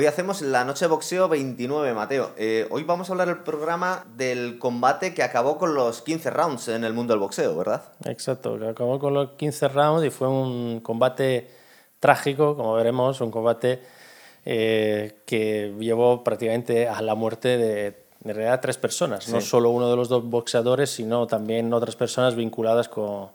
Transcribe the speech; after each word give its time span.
Hoy 0.00 0.06
hacemos 0.06 0.40
la 0.40 0.64
noche 0.64 0.86
de 0.86 0.88
boxeo 0.88 1.28
29, 1.28 1.92
Mateo. 1.92 2.30
Eh, 2.38 2.66
hoy 2.70 2.84
vamos 2.84 3.10
a 3.10 3.12
hablar 3.12 3.28
del 3.28 3.40
programa 3.40 4.06
del 4.16 4.58
combate 4.58 5.12
que 5.12 5.22
acabó 5.22 5.58
con 5.58 5.74
los 5.74 6.00
15 6.00 6.30
rounds 6.30 6.68
en 6.68 6.84
el 6.84 6.94
mundo 6.94 7.12
del 7.12 7.20
boxeo, 7.20 7.54
¿verdad? 7.54 7.82
Exacto, 8.06 8.58
que 8.58 8.66
acabó 8.66 8.98
con 8.98 9.12
los 9.12 9.32
15 9.32 9.68
rounds 9.68 10.06
y 10.06 10.08
fue 10.08 10.26
un 10.26 10.80
combate 10.80 11.50
trágico, 12.00 12.56
como 12.56 12.72
veremos, 12.72 13.20
un 13.20 13.30
combate 13.30 13.82
eh, 14.46 15.18
que 15.26 15.74
llevó 15.78 16.24
prácticamente 16.24 16.88
a 16.88 17.02
la 17.02 17.14
muerte 17.14 17.58
de, 17.58 17.86
en 18.24 18.34
realidad, 18.34 18.58
tres 18.62 18.78
personas. 18.78 19.28
No 19.28 19.42
solo 19.42 19.68
uno 19.68 19.90
de 19.90 19.96
los 19.96 20.08
dos 20.08 20.24
boxeadores, 20.24 20.88
sino 20.88 21.26
también 21.26 21.74
otras 21.74 21.94
personas 21.94 22.36
vinculadas 22.36 22.88
con, 22.88 23.32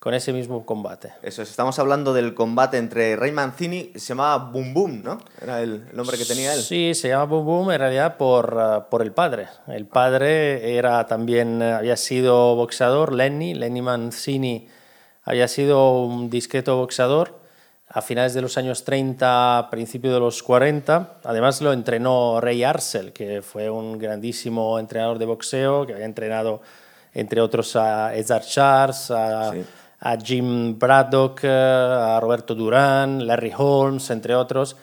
con 0.00 0.14
ese 0.14 0.32
mismo 0.32 0.64
combate. 0.64 1.12
Eso 1.22 1.42
es, 1.42 1.50
estamos 1.50 1.78
hablando 1.78 2.14
del 2.14 2.32
combate 2.34 2.78
entre 2.78 3.16
Ray 3.16 3.32
Mancini, 3.32 3.92
se 3.94 4.00
llamaba 4.00 4.50
Boom 4.50 4.72
Boom, 4.72 5.02
¿no? 5.04 5.18
Era 5.42 5.60
el, 5.60 5.94
nombre 5.94 6.16
que 6.16 6.24
tenía 6.24 6.54
él. 6.54 6.62
Sí, 6.62 6.94
se 6.94 7.08
llama 7.08 7.24
Boom 7.24 7.44
Boom 7.44 7.70
en 7.72 7.78
realidad 7.78 8.16
por, 8.16 8.54
uh, 8.54 8.90
por 8.90 9.02
el 9.02 9.12
padre. 9.12 9.48
El 9.68 9.86
padre 9.86 10.74
era 10.74 11.06
también, 11.06 11.60
uh, 11.60 11.76
había 11.76 11.98
sido 11.98 12.56
boxeador, 12.56 13.12
Lenny, 13.12 13.52
Lenny 13.54 13.82
Mancini 13.82 14.68
había 15.22 15.46
sido 15.48 16.02
un 16.02 16.30
discreto 16.30 16.78
boxeador 16.78 17.38
a 17.86 18.00
finales 18.00 18.32
de 18.32 18.40
los 18.40 18.56
años 18.56 18.84
30, 18.84 19.68
principios 19.70 20.14
de 20.14 20.20
los 20.20 20.42
40. 20.42 21.18
Además 21.24 21.60
lo 21.60 21.74
entrenó 21.74 22.40
Ray 22.40 22.64
Arcel, 22.64 23.12
que 23.12 23.42
fue 23.42 23.68
un 23.68 23.98
grandísimo 23.98 24.78
entrenador 24.78 25.18
de 25.18 25.26
boxeo, 25.26 25.86
que 25.86 25.92
había 25.92 26.06
entrenado 26.06 26.62
entre 27.12 27.40
otros 27.40 27.74
a 27.76 28.14
Edgar 28.14 28.42
Charles, 28.42 29.10
a 29.10 29.52
a 30.00 30.16
Jim 30.16 30.78
Braddock, 30.78 31.44
a 31.44 32.18
Roberto 32.20 32.54
Durán, 32.54 33.26
Larry 33.26 33.52
Holmes, 33.56 34.10
entre 34.10 34.34
otros. 34.34 34.76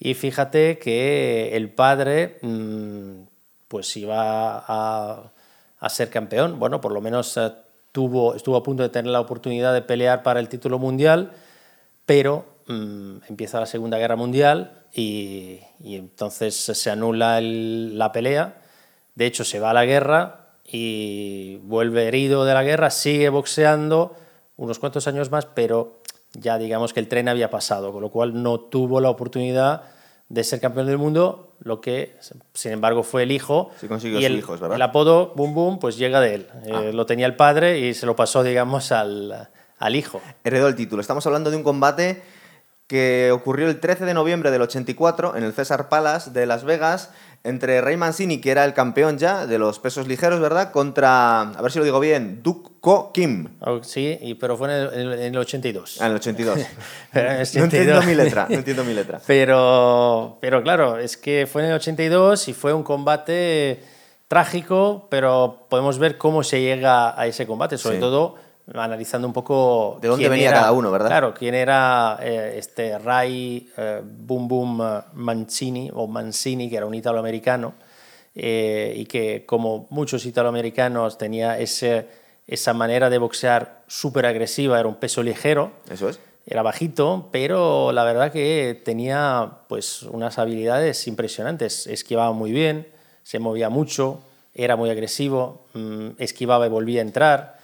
Y 0.00 0.14
fíjate 0.14 0.78
que 0.78 1.56
el 1.56 1.70
padre 1.70 2.38
mm, 2.42 3.22
pues 3.68 3.96
iba 3.96 4.58
a, 4.66 5.32
a, 5.78 5.88
ser 5.88 6.10
campeón. 6.10 6.58
Bueno, 6.58 6.80
por 6.80 6.92
lo 6.92 7.00
menos 7.00 7.36
eh, 7.36 7.52
tuvo, 7.92 8.34
estuvo 8.34 8.56
a 8.56 8.62
punto 8.62 8.82
de 8.82 8.88
tener 8.88 9.10
la 9.10 9.20
oportunidad 9.20 9.72
de 9.72 9.82
pelear 9.82 10.22
para 10.22 10.40
el 10.40 10.48
título 10.48 10.78
mundial, 10.78 11.32
pero 12.04 12.44
mm, 12.66 13.18
empieza 13.28 13.60
la 13.60 13.66
Segunda 13.66 13.98
Guerra 13.98 14.16
Mundial 14.16 14.84
y, 14.92 15.60
y 15.80 15.96
entonces 15.96 16.54
se 16.56 16.90
anula 16.90 17.40
la 17.40 18.10
pelea. 18.12 18.56
De 19.14 19.26
hecho, 19.26 19.44
se 19.44 19.60
va 19.60 19.70
a 19.70 19.74
la 19.74 19.84
guerra 19.84 20.46
y 20.64 21.56
vuelve 21.62 22.08
herido 22.08 22.44
de 22.44 22.54
la 22.54 22.62
guerra, 22.62 22.90
sigue 22.90 23.28
boxeando 23.30 24.16
unos 24.58 24.78
cuantos 24.78 25.08
años 25.08 25.30
más, 25.30 25.46
pero 25.46 26.02
ya 26.34 26.58
digamos 26.58 26.92
que 26.92 27.00
el 27.00 27.08
tren 27.08 27.28
había 27.28 27.48
pasado, 27.48 27.92
con 27.92 28.02
lo 28.02 28.10
cual 28.10 28.42
no 28.42 28.60
tuvo 28.60 29.00
la 29.00 29.08
oportunidad 29.08 29.84
de 30.28 30.44
ser 30.44 30.60
campeón 30.60 30.86
del 30.86 30.98
mundo, 30.98 31.54
lo 31.60 31.80
que 31.80 32.16
sin 32.52 32.72
embargo 32.72 33.02
fue 33.02 33.22
el 33.22 33.32
hijo. 33.32 33.70
Sí 33.80 33.88
consiguió 33.88 34.20
y 34.20 34.26
el, 34.26 34.36
hijo, 34.36 34.52
¿verdad? 34.52 34.74
El 34.74 34.82
apodo 34.82 35.32
Boom 35.34 35.54
Boom 35.54 35.78
pues 35.78 35.96
llega 35.96 36.20
de 36.20 36.34
él. 36.34 36.48
Eh, 36.66 36.72
ah. 36.74 36.80
lo 36.92 37.06
tenía 37.06 37.24
el 37.24 37.36
padre 37.36 37.78
y 37.78 37.94
se 37.94 38.04
lo 38.04 38.14
pasó, 38.14 38.42
digamos, 38.42 38.92
al, 38.92 39.48
al 39.78 39.96
hijo. 39.96 40.20
Heredó 40.44 40.68
el 40.68 40.74
título. 40.74 41.00
Estamos 41.00 41.26
hablando 41.26 41.50
de 41.50 41.56
un 41.56 41.62
combate 41.62 42.22
que 42.88 43.30
ocurrió 43.32 43.68
el 43.68 43.80
13 43.80 44.06
de 44.06 44.14
noviembre 44.14 44.50
del 44.50 44.62
84 44.62 45.36
en 45.36 45.44
el 45.44 45.52
César 45.52 45.88
Palace 45.88 46.30
de 46.30 46.46
Las 46.46 46.64
Vegas 46.64 47.10
entre 47.44 47.80
Ray 47.80 47.96
Mancini, 47.96 48.40
que 48.40 48.50
era 48.50 48.64
el 48.64 48.74
campeón 48.74 49.18
ya 49.18 49.46
de 49.46 49.58
los 49.58 49.78
pesos 49.78 50.06
ligeros, 50.06 50.40
¿verdad? 50.40 50.70
Contra, 50.70 51.40
a 51.40 51.62
ver 51.62 51.72
si 51.72 51.78
lo 51.78 51.84
digo 51.84 52.00
bien, 52.00 52.42
Duk 52.42 52.80
Ko 52.80 53.12
Kim. 53.12 53.48
Oh, 53.60 53.82
sí, 53.82 54.36
pero 54.40 54.56
fue 54.56 54.68
en 54.68 55.12
el, 55.12 55.36
82. 55.36 55.98
Ah, 56.00 56.06
en 56.06 56.10
el 56.12 56.16
82. 56.16 56.58
No 57.54 57.64
entiendo 57.64 58.02
mi 58.02 58.14
letra, 58.14 58.46
no 58.48 58.56
entiendo 58.56 58.84
mi 58.84 58.94
letra. 58.94 59.20
pero, 59.26 60.38
pero 60.40 60.62
claro, 60.62 60.98
es 60.98 61.16
que 61.16 61.46
fue 61.50 61.62
en 61.62 61.68
el 61.68 61.74
82 61.76 62.48
y 62.48 62.52
fue 62.52 62.72
un 62.72 62.82
combate 62.82 63.82
trágico, 64.28 65.06
pero 65.10 65.66
podemos 65.70 65.98
ver 65.98 66.18
cómo 66.18 66.42
se 66.42 66.60
llega 66.60 67.18
a 67.18 67.26
ese 67.26 67.46
combate, 67.46 67.78
sobre 67.78 67.98
todo 67.98 68.47
analizando 68.74 69.26
un 69.26 69.32
poco... 69.32 69.98
¿De 70.00 70.08
dónde 70.08 70.28
venía 70.28 70.52
cada 70.52 70.72
uno, 70.72 70.90
verdad? 70.90 71.08
Claro, 71.08 71.34
quién 71.34 71.54
era 71.54 72.18
eh, 72.20 72.54
este 72.56 72.98
Ray 72.98 73.70
eh, 73.76 74.02
Boom 74.04 74.48
Boom 74.48 74.82
eh, 74.82 75.00
Mancini, 75.14 75.90
o 75.94 76.06
Mancini, 76.06 76.68
que 76.68 76.76
era 76.76 76.86
un 76.86 76.94
italoamericano, 76.94 77.74
y 78.34 79.04
que 79.06 79.44
como 79.46 79.88
muchos 79.90 80.24
italoamericanos 80.24 81.18
tenía 81.18 81.58
ese, 81.58 82.06
esa 82.46 82.72
manera 82.72 83.10
de 83.10 83.18
boxear 83.18 83.82
súper 83.88 84.26
agresiva, 84.26 84.78
era 84.78 84.88
un 84.88 84.94
peso 84.94 85.24
ligero. 85.24 85.72
Eso 85.90 86.08
es. 86.08 86.20
Era 86.46 86.62
bajito, 86.62 87.28
pero 87.32 87.90
la 87.90 88.04
verdad 88.04 88.30
que 88.30 88.80
tenía 88.84 89.58
pues 89.66 90.02
unas 90.04 90.38
habilidades 90.38 91.08
impresionantes. 91.08 91.88
Esquivaba 91.88 92.32
muy 92.32 92.52
bien, 92.52 92.86
se 93.24 93.40
movía 93.40 93.70
mucho, 93.70 94.20
era 94.54 94.76
muy 94.76 94.88
agresivo, 94.88 95.66
mm, 95.74 96.10
esquivaba 96.18 96.66
y 96.66 96.70
volvía 96.70 97.00
a 97.00 97.04
entrar 97.04 97.57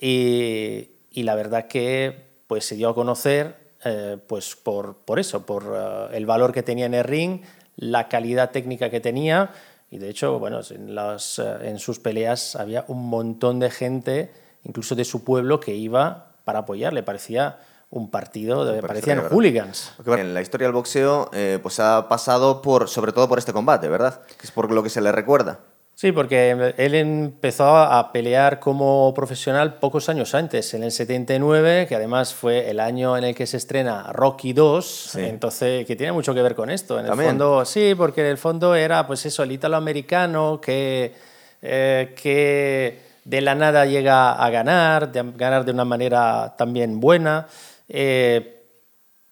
y, 0.00 0.90
y 1.10 1.22
la 1.24 1.34
verdad 1.34 1.66
que 1.66 2.30
pues, 2.46 2.64
se 2.64 2.74
dio 2.74 2.88
a 2.88 2.94
conocer 2.94 3.60
eh, 3.84 4.18
pues 4.26 4.56
por, 4.56 4.96
por 4.96 5.18
eso, 5.18 5.46
por 5.46 5.64
uh, 5.64 6.14
el 6.14 6.26
valor 6.26 6.52
que 6.52 6.62
tenía 6.62 6.86
en 6.86 6.94
el 6.94 7.04
ring, 7.04 7.42
la 7.76 8.08
calidad 8.08 8.50
técnica 8.50 8.90
que 8.90 9.00
tenía. 9.00 9.52
Y 9.90 9.98
de 9.98 10.08
hecho, 10.08 10.38
bueno, 10.38 10.60
en, 10.70 10.94
las, 10.94 11.38
uh, 11.38 11.62
en 11.62 11.78
sus 11.78 11.98
peleas 11.98 12.56
había 12.56 12.84
un 12.88 13.08
montón 13.08 13.58
de 13.58 13.70
gente, 13.70 14.32
incluso 14.64 14.94
de 14.94 15.04
su 15.04 15.24
pueblo, 15.24 15.60
que 15.60 15.74
iba 15.74 16.32
para 16.44 16.60
apoyarle. 16.60 17.02
Parecía 17.02 17.58
un 17.90 18.10
partido, 18.10 18.64
de, 18.64 18.80
parecían 18.82 19.28
hooligans. 19.28 19.92
En 20.06 20.32
la 20.32 20.42
historia 20.42 20.68
del 20.68 20.74
boxeo 20.74 21.28
eh, 21.32 21.58
pues 21.60 21.80
ha 21.80 22.08
pasado 22.08 22.62
por, 22.62 22.88
sobre 22.88 23.12
todo 23.12 23.28
por 23.28 23.38
este 23.38 23.52
combate, 23.52 23.88
¿verdad? 23.88 24.22
Que 24.38 24.46
es 24.46 24.50
por 24.52 24.70
lo 24.70 24.82
que 24.82 24.90
se 24.90 25.00
le 25.00 25.10
recuerda. 25.10 25.58
Sí, 26.00 26.12
porque 26.12 26.72
él 26.78 26.94
empezó 26.94 27.76
a 27.76 28.10
pelear 28.10 28.58
como 28.58 29.12
profesional 29.12 29.74
pocos 29.74 30.08
años 30.08 30.34
antes, 30.34 30.72
en 30.72 30.82
el 30.82 30.92
79, 30.92 31.84
que 31.86 31.94
además 31.94 32.32
fue 32.32 32.70
el 32.70 32.80
año 32.80 33.18
en 33.18 33.24
el 33.24 33.34
que 33.34 33.46
se 33.46 33.58
estrena 33.58 34.10
Rocky 34.10 34.54
2, 34.54 35.16
entonces 35.16 35.84
que 35.84 35.96
tiene 35.96 36.12
mucho 36.12 36.32
que 36.32 36.40
ver 36.40 36.54
con 36.54 36.70
esto. 36.70 36.98
En 36.98 37.04
el 37.04 37.14
fondo, 37.14 37.66
sí, 37.66 37.94
porque 37.94 38.22
en 38.22 38.28
el 38.28 38.38
fondo 38.38 38.74
era 38.74 39.06
pues 39.06 39.26
eso, 39.26 39.42
el 39.42 39.52
italoamericano 39.52 40.58
que, 40.58 41.12
eh, 41.60 42.14
que 42.16 42.98
de 43.26 43.40
la 43.42 43.54
nada 43.54 43.84
llega 43.84 44.42
a 44.42 44.48
ganar, 44.48 45.12
de, 45.12 45.22
ganar 45.36 45.66
de 45.66 45.72
una 45.72 45.84
manera 45.84 46.54
también 46.56 46.98
buena. 46.98 47.46
Eh, 47.90 48.62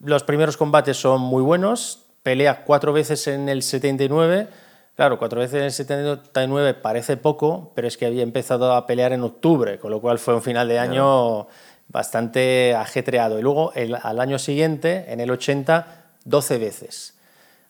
los 0.00 0.22
primeros 0.22 0.58
combates 0.58 0.98
son 0.98 1.22
muy 1.22 1.42
buenos, 1.42 2.04
pelea 2.22 2.62
cuatro 2.66 2.92
veces 2.92 3.26
en 3.26 3.48
el 3.48 3.62
79 3.62 4.67
Claro, 4.98 5.16
cuatro 5.16 5.38
veces 5.38 5.54
en 5.60 5.62
el 5.62 5.70
79 5.70 6.74
parece 6.74 7.16
poco, 7.16 7.70
pero 7.76 7.86
es 7.86 7.96
que 7.96 8.04
había 8.04 8.24
empezado 8.24 8.72
a 8.72 8.84
pelear 8.84 9.12
en 9.12 9.22
octubre, 9.22 9.78
con 9.78 9.92
lo 9.92 10.00
cual 10.00 10.18
fue 10.18 10.34
un 10.34 10.42
final 10.42 10.66
de 10.66 10.80
año 10.80 11.46
bastante 11.86 12.74
ajetreado. 12.74 13.38
Y 13.38 13.42
luego 13.42 13.72
al 14.02 14.18
año 14.18 14.40
siguiente, 14.40 15.04
en 15.06 15.20
el 15.20 15.30
80, 15.30 15.86
12 16.24 16.58
veces. 16.58 17.14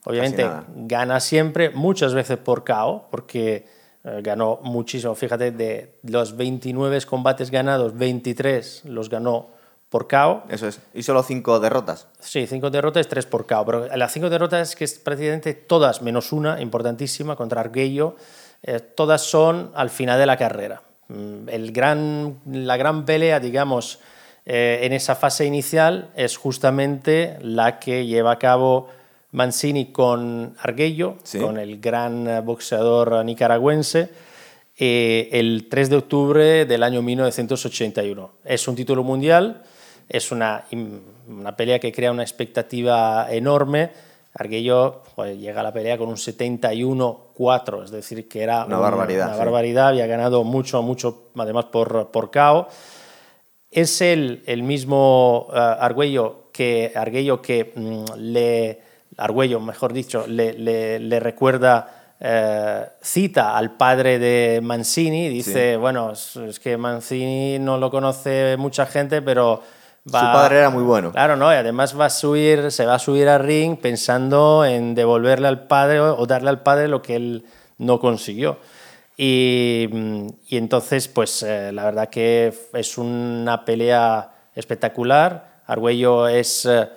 Obviamente 0.06 0.48
gana 0.74 1.20
siempre, 1.20 1.68
muchas 1.68 2.14
veces 2.14 2.38
por 2.38 2.64
KO, 2.64 3.08
porque 3.10 3.66
eh, 4.04 4.20
ganó 4.22 4.60
muchísimo. 4.62 5.14
Fíjate, 5.14 5.50
de 5.50 5.98
los 6.04 6.34
29 6.34 6.98
combates 7.02 7.50
ganados, 7.50 7.94
23 7.94 8.86
los 8.86 9.10
ganó 9.10 9.48
por 9.88 10.06
KO. 10.08 10.42
Eso 10.48 10.68
es. 10.68 10.80
Y 10.94 11.02
solo 11.02 11.22
cinco 11.22 11.60
derrotas. 11.60 12.08
Sí, 12.20 12.46
cinco 12.46 12.70
derrotas, 12.70 13.08
tres 13.08 13.26
por 13.26 13.46
KO. 13.46 13.64
Pero 13.64 13.96
las 13.96 14.12
cinco 14.12 14.28
derrotas, 14.28 14.76
que 14.76 14.84
es 14.84 14.98
prácticamente 14.98 15.54
todas, 15.54 16.02
menos 16.02 16.32
una, 16.32 16.60
importantísima, 16.60 17.36
contra 17.36 17.60
Arguello, 17.60 18.16
eh, 18.62 18.80
todas 18.80 19.22
son 19.22 19.70
al 19.74 19.90
final 19.90 20.18
de 20.18 20.26
la 20.26 20.36
carrera. 20.36 20.82
Mm, 21.08 21.48
el 21.48 21.72
gran, 21.72 22.38
la 22.46 22.76
gran 22.76 23.04
pelea, 23.04 23.40
digamos, 23.40 24.00
eh, 24.44 24.80
en 24.82 24.92
esa 24.92 25.14
fase 25.14 25.44
inicial 25.44 26.10
es 26.14 26.36
justamente 26.36 27.38
la 27.40 27.78
que 27.78 28.06
lleva 28.06 28.32
a 28.32 28.38
cabo 28.38 28.88
Mancini 29.30 29.92
con 29.92 30.54
Arguello, 30.60 31.16
con 31.38 31.58
el 31.58 31.80
gran 31.80 32.44
boxeador 32.46 33.24
nicaragüense, 33.26 34.10
eh, 34.80 35.28
el 35.32 35.66
3 35.68 35.90
de 35.90 35.96
octubre 35.96 36.64
del 36.64 36.82
año 36.82 37.02
1981. 37.02 38.30
Es 38.44 38.66
un 38.68 38.76
título 38.76 39.02
mundial 39.02 39.64
es 40.08 40.32
una, 40.32 40.64
una 41.28 41.56
pelea 41.56 41.78
que 41.78 41.92
crea 41.92 42.10
una 42.10 42.22
expectativa 42.22 43.26
enorme. 43.30 43.90
Arguello 44.34 45.02
llega 45.38 45.60
a 45.60 45.64
la 45.64 45.72
pelea 45.72 45.98
con 45.98 46.08
un 46.08 46.16
71-4, 46.16 47.84
es 47.84 47.90
decir, 47.90 48.28
que 48.28 48.42
era 48.42 48.64
una, 48.64 48.78
barbaridad. 48.78 49.28
Una 49.28 49.36
barbaridad, 49.36 49.88
había 49.88 50.06
ganado 50.06 50.44
mucho, 50.44 50.82
mucho, 50.82 51.30
además 51.36 51.66
por, 51.66 52.10
por 52.10 52.30
KO. 52.30 52.68
Es 53.70 54.00
él 54.00 54.42
el 54.46 54.62
mismo 54.62 55.48
uh, 55.50 55.52
Arguello 55.52 56.48
que, 56.52 56.92
Arguello 56.94 57.42
que 57.42 57.72
mm, 57.74 58.04
le, 58.16 58.80
Arguello, 59.18 59.60
mejor 59.60 59.92
dicho, 59.92 60.24
le, 60.26 60.52
le, 60.54 61.20
recuerda 61.20 62.14
eh, 62.20 62.86
cita 63.02 63.56
al 63.56 63.76
padre 63.76 64.18
de 64.18 64.60
Mancini, 64.62 65.28
dice, 65.28 65.76
bueno, 65.76 66.12
es, 66.12 66.60
que 66.60 66.76
Mancini 66.76 67.58
no 67.58 67.78
lo 67.78 67.90
conoce 67.90 68.56
mucha 68.56 68.86
gente, 68.86 69.20
pero 69.20 69.60
Su 70.04 70.12
padre 70.12 70.58
era 70.58 70.70
muy 70.70 70.82
bueno. 70.82 71.12
Claro, 71.12 71.36
¿no? 71.36 71.52
Y 71.52 71.56
además 71.56 71.98
va 71.98 72.06
a 72.06 72.10
subir, 72.10 72.70
se 72.70 72.86
va 72.86 72.94
a 72.94 72.98
subir 72.98 73.28
al 73.28 73.42
ring 73.42 73.78
pensando 73.78 74.64
en 74.64 74.94
devolverle 74.94 75.48
al 75.48 75.66
padre 75.66 76.00
o 76.00 76.26
darle 76.26 76.48
al 76.48 76.62
padre 76.62 76.88
lo 76.88 77.02
que 77.02 77.16
él 77.16 77.44
no 77.76 78.00
consiguió. 78.00 78.58
Y, 79.16 79.88
y 80.46 80.56
entonces, 80.56 81.08
pues 81.08 81.42
eh, 81.42 81.72
la 81.72 81.84
verdad 81.84 82.08
que 82.08 82.54
es 82.72 82.98
una 82.98 83.64
pelea 83.64 84.32
espectacular. 84.54 85.62
Arguello 85.66 86.28
es 86.28 86.64
eh, 86.66 86.88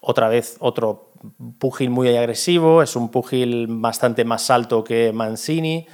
otra 0.00 0.28
vez 0.28 0.56
otro 0.58 1.12
púgil 1.58 1.90
muy 1.90 2.14
agresivo, 2.16 2.82
es 2.82 2.96
un 2.96 3.10
púgil 3.10 3.66
bastante 3.68 4.24
más 4.24 4.50
alto 4.50 4.82
que 4.82 5.12
Mancini. 5.12 5.86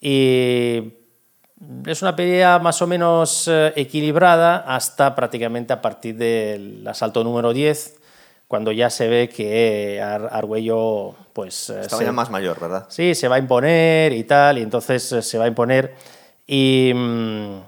Y 0.00 0.95
es 1.86 2.02
una 2.02 2.14
pelea 2.14 2.58
más 2.58 2.82
o 2.82 2.86
menos 2.86 3.48
eh, 3.48 3.72
equilibrada 3.76 4.58
hasta 4.58 5.14
prácticamente 5.14 5.72
a 5.72 5.80
partir 5.80 6.16
del 6.16 6.86
asalto 6.86 7.24
número 7.24 7.52
10, 7.52 7.98
cuando 8.48 8.72
ya 8.72 8.90
se 8.90 9.08
ve 9.08 9.28
que 9.28 10.00
Argüello 10.00 11.14
pues... 11.32 11.70
Eh, 11.70 11.80
Estaba 11.80 12.02
ya 12.02 12.12
más 12.12 12.30
mayor, 12.30 12.60
¿verdad? 12.60 12.86
Sí, 12.88 13.14
se 13.14 13.28
va 13.28 13.36
a 13.36 13.38
imponer 13.38 14.12
y 14.12 14.24
tal, 14.24 14.58
y 14.58 14.62
entonces 14.62 15.10
eh, 15.12 15.22
se 15.22 15.38
va 15.38 15.44
a 15.44 15.48
imponer. 15.48 15.94
Y, 16.46 16.92
mm, 16.94 17.60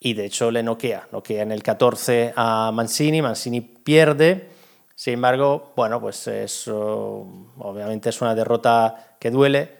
y 0.00 0.14
de 0.14 0.24
hecho 0.24 0.50
le 0.50 0.62
noquea, 0.62 1.08
noquea 1.12 1.42
en 1.42 1.52
el 1.52 1.62
14 1.62 2.32
a 2.36 2.70
Mancini, 2.72 3.20
Mancini 3.20 3.60
pierde, 3.60 4.48
sin 4.94 5.14
embargo, 5.14 5.72
bueno, 5.74 6.00
pues 6.00 6.26
eso 6.28 7.26
obviamente 7.58 8.10
es 8.10 8.20
una 8.20 8.34
derrota 8.34 9.16
que 9.18 9.30
duele, 9.30 9.70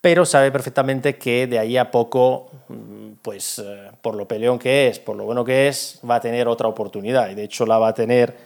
pero 0.00 0.24
sabe 0.24 0.52
perfectamente 0.52 1.18
que 1.18 1.46
de 1.46 1.58
ahí 1.58 1.76
a 1.76 1.90
poco, 1.90 2.50
mm, 2.67 2.67
pues 3.22 3.58
eh, 3.58 3.90
por 4.00 4.14
lo 4.14 4.26
peleón 4.26 4.58
que 4.58 4.88
es, 4.88 4.98
por 4.98 5.16
lo 5.16 5.24
bueno 5.24 5.44
que 5.44 5.68
es, 5.68 6.00
va 6.08 6.16
a 6.16 6.20
tener 6.20 6.48
otra 6.48 6.68
oportunidad. 6.68 7.30
Y 7.30 7.34
de 7.34 7.44
hecho 7.44 7.66
la 7.66 7.78
va 7.78 7.88
a 7.88 7.94
tener 7.94 8.36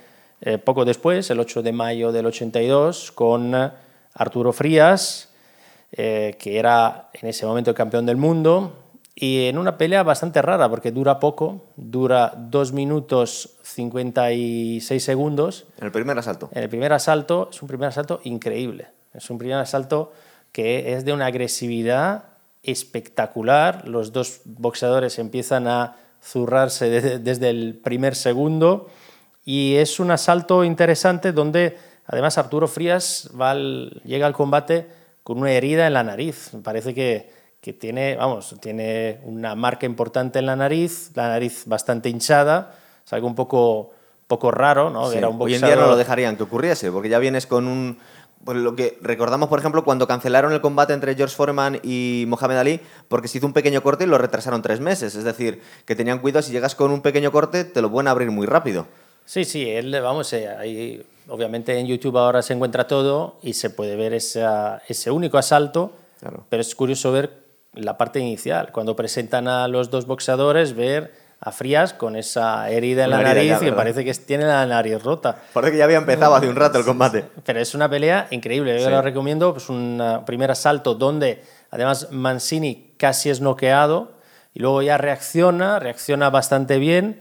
eh, 0.41 0.59
poco 0.59 0.85
después, 0.85 1.31
el 1.31 1.41
8 1.41 1.63
de 1.63 1.73
mayo 1.73 2.13
del 2.13 2.27
82, 2.27 3.13
con 3.13 3.55
Arturo 4.15 4.53
Frías, 4.53 5.31
eh, 5.93 6.37
que 6.39 6.59
era 6.59 7.11
en 7.13 7.29
ese 7.29 7.47
momento 7.47 7.71
el 7.71 7.77
campeón 7.77 8.07
del 8.07 8.17
mundo, 8.17 8.79
y 9.15 9.47
en 9.47 9.59
una 9.59 9.77
pelea 9.77 10.03
bastante 10.03 10.41
rara, 10.41 10.69
porque 10.69 10.91
dura 10.91 11.21
poco, 11.21 11.67
dura 11.77 12.33
2 12.37 12.73
minutos 12.73 13.57
56 13.63 15.05
segundos. 15.05 15.67
En 15.79 15.85
el 15.85 15.93
primer 15.93 16.19
asalto. 16.19 16.49
En 16.53 16.63
el 16.63 16.69
primer 16.69 16.93
asalto, 16.93 17.51
es 17.53 17.61
un 17.63 17.69
primer 17.69 17.91
asalto 17.91 18.21
increíble. 18.25 18.89
Es 19.13 19.29
un 19.31 19.39
primer 19.39 19.59
asalto 19.59 20.13
que 20.51 20.95
es 20.95 21.05
de 21.05 21.13
una 21.13 21.27
agresividad 21.27 22.32
espectacular. 22.63 23.89
Los 23.89 24.13
dos 24.13 24.41
boxeadores 24.45 25.19
empiezan 25.19 25.67
a 25.67 25.97
zurrarse 26.23 27.19
desde 27.19 27.51
el 27.51 27.81
primer 27.83 28.15
segundo 28.15 28.89
y 29.45 29.75
es 29.77 29.99
un 29.99 30.11
asalto 30.11 30.63
interesante 30.65 31.33
donde 31.33 31.77
además 32.07 32.39
Arturo 32.39 32.69
Frías 32.69 33.29
va 33.39 33.55
llega 33.55 34.27
al 34.27 34.33
combate 34.33 34.87
con 35.23 35.39
una 35.39 35.53
herida 35.53 35.87
en 35.87 35.95
la 35.95 36.05
nariz. 36.05 36.51
Parece 36.63 36.95
que, 36.95 37.31
que, 37.61 37.73
tiene, 37.73 38.17
vamos, 38.17 38.55
tiene 38.61 39.21
una 39.25 39.55
marca 39.55 39.87
importante 39.87 40.39
en 40.39 40.47
la 40.47 40.57
nariz, 40.57 41.11
la 41.15 41.29
nariz 41.29 41.65
bastante 41.67 42.09
hinchada, 42.09 42.75
es 43.05 43.13
algo 43.13 43.27
un 43.27 43.35
poco, 43.35 43.91
poco 44.27 44.51
raro, 44.51 44.91
¿no? 44.91 45.11
Era 45.13 45.29
un 45.29 45.41
Hoy 45.41 45.55
en 45.55 45.63
día 45.63 45.77
no 45.77 45.87
lo 45.87 45.97
dejarían 45.97 46.37
que 46.37 46.45
ocurriese, 46.45 46.91
porque 46.91 47.09
ya 47.09 47.19
vienes 47.19 47.47
con 47.47 47.67
un 47.67 47.99
por 48.45 48.57
lo 48.57 48.75
que 48.75 48.99
recordamos, 49.01 49.49
por 49.49 49.59
ejemplo, 49.59 49.85
cuando 49.85 50.07
cancelaron 50.07 50.53
el 50.53 50.61
combate 50.61 50.93
entre 50.93 51.15
George 51.15 51.35
Foreman 51.35 51.81
y 51.83 52.25
Mohamed 52.29 52.57
Ali, 52.57 52.81
porque 53.09 53.29
se 53.29 53.39
hizo 53.39 53.47
un 53.47 53.53
pequeño 53.53 53.83
corte 53.83 54.05
y 54.05 54.07
lo 54.07 54.19
retrasaron 54.19 54.63
tres 54.63 54.81
meses. 54.81 55.15
Es 55.15 55.25
decir, 55.25 55.63
que 55.85 55.95
tenían 55.95 56.19
cuidado, 56.19 56.43
si 56.43 56.53
llegas 56.53 56.75
con 56.75 56.91
un 56.91 57.03
pequeño 57.03 57.31
corte, 57.31 57.65
te 57.65 57.81
lo 57.83 57.91
pueden 57.91 58.09
abrir 58.09 58.31
muy 58.31 58.47
rápido. 58.47 58.87
Sí, 59.25 59.45
sí, 59.45 59.69
él, 59.69 59.97
vamos, 60.03 60.33
eh, 60.33 60.49
ahí, 60.49 61.07
obviamente 61.29 61.79
en 61.79 61.87
YouTube 61.87 62.19
ahora 62.19 62.43
se 62.43 62.55
encuentra 62.55 62.87
todo 62.87 63.39
y 63.43 63.53
se 63.53 63.71
puede 63.71 63.97
ver 63.97 64.13
ese 64.15 65.11
único 65.11 65.39
asalto, 65.39 65.93
pero 66.49 66.61
es 66.61 66.75
curioso 66.75 67.13
ver 67.13 67.43
la 67.75 67.97
parte 67.97 68.19
inicial, 68.19 68.71
cuando 68.73 68.97
presentan 68.97 69.49
a 69.49 69.69
los 69.69 69.91
dos 69.91 70.07
boxeadores, 70.07 70.75
ver 70.75 71.15
a 71.45 71.51
Frías 71.51 71.93
con 71.93 72.15
esa 72.15 72.71
herida 72.71 73.05
en 73.05 73.11
la 73.11 73.21
nariz 73.21 73.59
que 73.59 73.73
parece 73.73 74.05
que 74.05 74.15
tiene 74.15 74.45
la 74.45 74.65
nariz 74.65 75.03
rota. 75.03 75.39
Parece 75.53 75.73
que 75.73 75.79
ya 75.79 75.85
había 75.85 75.97
empezado 75.99 76.37
hace 76.37 76.49
un 76.49 76.55
rato 76.55 76.79
el 76.79 76.85
combate. 76.85 77.25
Pero 77.45 77.59
es 77.59 77.75
una 77.75 77.91
pelea 77.91 78.29
increíble. 78.31 78.81
Yo 78.81 78.89
lo 78.91 79.03
recomiendo. 79.03 79.53
Pues 79.53 79.69
un 79.69 80.01
primer 80.25 80.53
asalto 80.53 80.95
donde 80.95 81.43
además 81.73 82.13
Mancini 82.13 82.95
casi 82.97 83.29
es 83.29 83.41
noqueado 83.41 84.13
y 84.55 84.61
luego 84.61 84.83
ya 84.83 84.99
reacciona, 84.99 85.81
reacciona 85.81 86.31
bastante 86.31 86.79
bien 86.79 87.21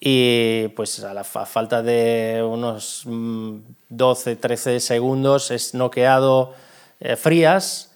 y 0.00 0.68
pues 0.68 1.04
a 1.04 1.12
la 1.12 1.24
falta 1.24 1.82
de 1.82 2.42
unos 2.42 3.02
12, 3.04 4.34
mm, 4.34 4.38
13 4.38 4.80
segundos 4.80 5.50
es 5.50 5.74
noqueado 5.74 6.54
eh, 7.00 7.16
Frías 7.16 7.92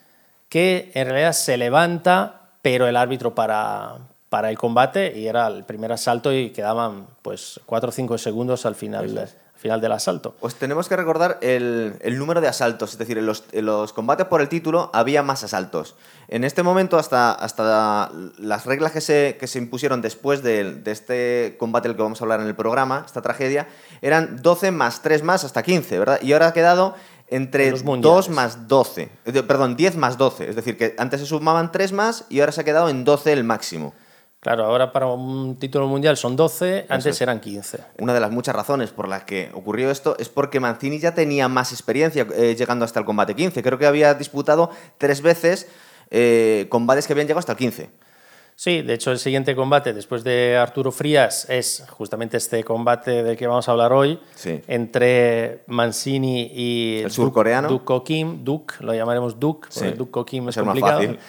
que 0.50 0.90
en 0.94 1.06
realidad 1.06 1.32
se 1.32 1.56
levanta 1.56 2.40
pero 2.60 2.86
el 2.88 2.96
árbitro 2.96 3.34
para, 3.34 3.98
para 4.32 4.48
el 4.48 4.56
combate 4.56 5.12
y 5.14 5.26
era 5.26 5.46
el 5.46 5.62
primer 5.64 5.92
asalto 5.92 6.32
y 6.32 6.52
quedaban 6.52 7.06
pues 7.20 7.60
4 7.66 7.90
o 7.90 7.92
5 7.92 8.16
segundos 8.16 8.64
al 8.64 8.74
final, 8.74 9.28
final 9.56 9.78
del 9.82 9.92
asalto. 9.92 10.34
Pues 10.40 10.54
tenemos 10.54 10.88
que 10.88 10.96
recordar 10.96 11.36
el, 11.42 11.96
el 12.00 12.18
número 12.18 12.40
de 12.40 12.48
asaltos, 12.48 12.92
es 12.92 12.98
decir, 12.98 13.18
en 13.18 13.26
los, 13.26 13.44
los, 13.52 13.92
combates 13.92 14.24
por 14.28 14.40
el 14.40 14.48
título 14.48 14.88
había 14.94 15.22
más 15.22 15.44
asaltos. 15.44 15.96
En 16.28 16.44
este 16.44 16.62
momento, 16.62 16.96
hasta, 16.96 17.32
hasta 17.32 18.10
las 18.38 18.64
reglas 18.64 18.92
que 18.92 19.02
se, 19.02 19.36
que 19.38 19.46
se 19.46 19.58
impusieron 19.58 20.00
después 20.00 20.42
de, 20.42 20.76
de, 20.76 20.92
este 20.92 21.56
combate 21.58 21.88
del 21.88 21.96
que 21.98 22.02
vamos 22.02 22.22
a 22.22 22.24
hablar 22.24 22.40
en 22.40 22.46
el 22.46 22.54
programa, 22.54 23.02
esta 23.04 23.20
tragedia, 23.20 23.68
eran 24.00 24.40
12 24.40 24.70
más 24.70 25.02
3 25.02 25.24
más 25.24 25.44
hasta 25.44 25.62
15, 25.62 25.98
¿verdad? 25.98 26.20
Y 26.22 26.32
ahora 26.32 26.46
ha 26.46 26.52
quedado 26.54 26.94
entre 27.28 27.70
2 27.70 28.30
más 28.30 28.66
12, 28.66 29.10
eh, 29.26 29.42
perdón, 29.42 29.76
10 29.76 29.96
más 29.96 30.16
12, 30.16 30.48
es 30.48 30.56
decir, 30.56 30.78
que 30.78 30.94
antes 30.96 31.20
se 31.20 31.26
sumaban 31.26 31.70
3 31.70 31.92
más 31.92 32.24
y 32.30 32.40
ahora 32.40 32.52
se 32.52 32.62
ha 32.62 32.64
quedado 32.64 32.88
en 32.88 33.04
12 33.04 33.30
el 33.30 33.44
máximo. 33.44 33.92
Claro, 34.42 34.64
ahora 34.64 34.90
para 34.90 35.06
un 35.06 35.56
título 35.56 35.86
mundial 35.86 36.16
son 36.16 36.34
12, 36.34 36.86
antes 36.88 37.20
eran 37.20 37.38
15. 37.38 37.78
Una 38.00 38.12
de 38.12 38.18
las 38.18 38.32
muchas 38.32 38.56
razones 38.56 38.90
por 38.90 39.06
las 39.06 39.22
que 39.22 39.50
ocurrió 39.54 39.88
esto 39.88 40.16
es 40.18 40.28
porque 40.28 40.58
Mancini 40.58 40.98
ya 40.98 41.14
tenía 41.14 41.46
más 41.46 41.70
experiencia 41.70 42.26
eh, 42.34 42.56
llegando 42.58 42.84
hasta 42.84 42.98
el 42.98 43.06
combate 43.06 43.36
15. 43.36 43.62
Creo 43.62 43.78
que 43.78 43.86
había 43.86 44.14
disputado 44.14 44.68
tres 44.98 45.22
veces 45.22 45.68
eh, 46.10 46.66
combates 46.70 47.06
que 47.06 47.12
habían 47.12 47.28
llegado 47.28 47.38
hasta 47.38 47.52
el 47.52 47.58
15. 47.58 47.90
Sí, 48.56 48.82
de 48.82 48.94
hecho 48.94 49.12
el 49.12 49.20
siguiente 49.20 49.54
combate 49.54 49.92
después 49.92 50.24
de 50.24 50.56
Arturo 50.56 50.90
Frías 50.90 51.48
es 51.48 51.84
justamente 51.90 52.36
este 52.36 52.64
combate 52.64 53.22
del 53.22 53.36
que 53.36 53.46
vamos 53.46 53.68
a 53.68 53.70
hablar 53.70 53.92
hoy 53.92 54.18
entre 54.66 55.62
Mancini 55.68 56.50
y 56.52 56.98
el 57.04 57.12
surcoreano 57.12 57.68
Duk 57.68 58.04
Kim, 58.04 58.42
Duk, 58.42 58.80
lo 58.80 58.92
llamaremos 58.92 59.38
Duk, 59.38 59.68
porque 59.72 59.92
Duk 59.92 60.26
Kim 60.26 60.48
es, 60.48 60.56
complicado. 60.56 60.98
Más 60.98 61.06
fácil. 61.06 61.20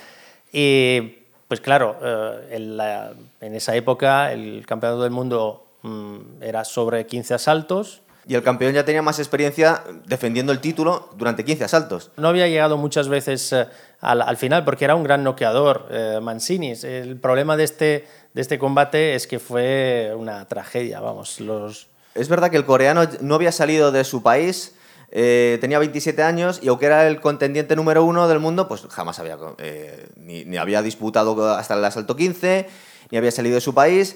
Y 0.51 1.22
pues 1.53 1.61
claro, 1.61 1.97
eh, 2.01 3.27
en, 3.41 3.53
esa 3.53 3.75
época 3.75 4.33
el 4.33 4.65
campeonato 4.65 5.03
del 5.03 5.11
mundo 5.11 5.67
mm, 5.83 6.41
era 6.41 6.65
sobre 6.65 7.05
15 7.05 7.35
asaltos. 7.35 8.01
Y 8.25 8.33
el 8.33 8.41
campeón 8.41 8.73
ya 8.73 8.83
tenía 8.85 9.03
más 9.03 9.19
experiencia 9.19 9.83
defendiendo 10.07 10.51
el 10.51 10.61
título 10.61 11.09
durante 11.15 11.45
15 11.45 11.65
asaltos. 11.65 12.09
No 12.17 12.29
había 12.29 12.47
llegado 12.47 12.75
muchas 12.77 13.07
veces 13.07 13.53
eh, 13.53 13.67
al, 13.99 14.35
final 14.37 14.65
porque 14.65 14.85
era 14.85 14.95
un 14.95 15.03
gran 15.03 15.23
noqueador, 15.23 15.85
eh, 15.91 16.17
Mancini. 16.23 16.73
El 16.81 17.17
problema 17.17 17.55
de 17.55 17.65
este, 17.65 18.07
de 18.33 18.41
este 18.41 18.57
combate 18.57 19.13
es 19.13 19.27
que 19.27 19.37
fue 19.37 20.11
una 20.17 20.47
tragedia, 20.47 21.01
vamos. 21.01 21.39
Los... 21.39 21.87
Es 22.15 22.29
verdad 22.29 22.49
que 22.49 22.57
el 22.57 22.65
coreano 22.65 23.07
no 23.21 23.35
había 23.35 23.51
salido 23.51 23.91
de 23.91 24.05
su 24.05 24.23
país 24.23 24.73
eh, 25.15 25.59
tenía 25.61 25.77
27 25.77 26.23
años 26.23 26.59
y 26.63 26.69
aunque 26.69 26.87
era 26.87 27.07
el 27.07 27.21
contendiente 27.21 27.75
número 27.75 28.03
uno 28.03 28.27
del 28.27 28.39
mundo, 28.39 28.67
pues 28.67 28.87
jamás 28.89 29.19
había, 29.19 29.37
eh, 29.59 30.07
ni, 30.15 30.57
había 30.57 30.81
disputado 30.81 31.53
hasta 31.53 31.75
el 31.75 31.85
asalto 31.85 32.15
15, 32.15 32.67
ni 33.11 33.17
había 33.19 33.29
salido 33.29 33.53
de 33.53 33.61
su 33.61 33.75
país. 33.75 34.15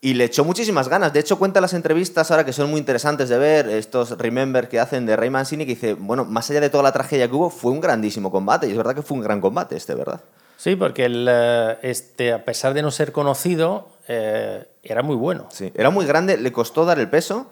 Y 0.00 0.14
le 0.14 0.24
echó 0.24 0.42
muchísimas 0.42 0.88
ganas. 0.88 1.12
De 1.12 1.20
hecho, 1.20 1.38
cuenta 1.38 1.60
las 1.60 1.74
entrevistas 1.74 2.30
ahora 2.30 2.46
que 2.46 2.54
son 2.54 2.70
muy 2.70 2.80
interesantes 2.80 3.28
de 3.28 3.36
ver, 3.36 3.68
estos 3.68 4.16
remember 4.16 4.70
que 4.70 4.80
hacen 4.80 5.04
de 5.04 5.16
Ray 5.16 5.28
Mancini, 5.28 5.66
que 5.66 5.74
dice, 5.74 5.94
bueno, 5.94 6.24
más 6.24 6.50
allá 6.50 6.62
de 6.62 6.70
toda 6.70 6.82
la 6.82 6.92
tragedia 6.92 7.28
que 7.28 7.34
hubo, 7.34 7.50
fue 7.50 7.70
un 7.70 7.82
grandísimo 7.82 8.30
combate. 8.30 8.66
Y 8.66 8.70
es 8.70 8.76
verdad 8.76 8.94
que 8.94 9.02
fue 9.02 9.18
un 9.18 9.22
gran 9.22 9.40
combate 9.42 9.76
este, 9.76 9.94
¿verdad? 9.94 10.22
Sí, 10.56 10.76
porque 10.76 11.04
el, 11.04 11.28
eh, 11.30 11.78
este, 11.82 12.32
a 12.32 12.42
pesar 12.42 12.72
de 12.72 12.80
no 12.80 12.90
ser 12.90 13.12
conocido, 13.12 13.90
era 14.08 15.02
muy 15.02 15.16
bueno. 15.16 15.46
Sí, 15.50 15.70
era 15.74 15.90
muy 15.90 16.06
grande, 16.06 16.38
le 16.38 16.52
costó 16.52 16.86
dar 16.86 16.98
el 16.98 17.10
peso 17.10 17.50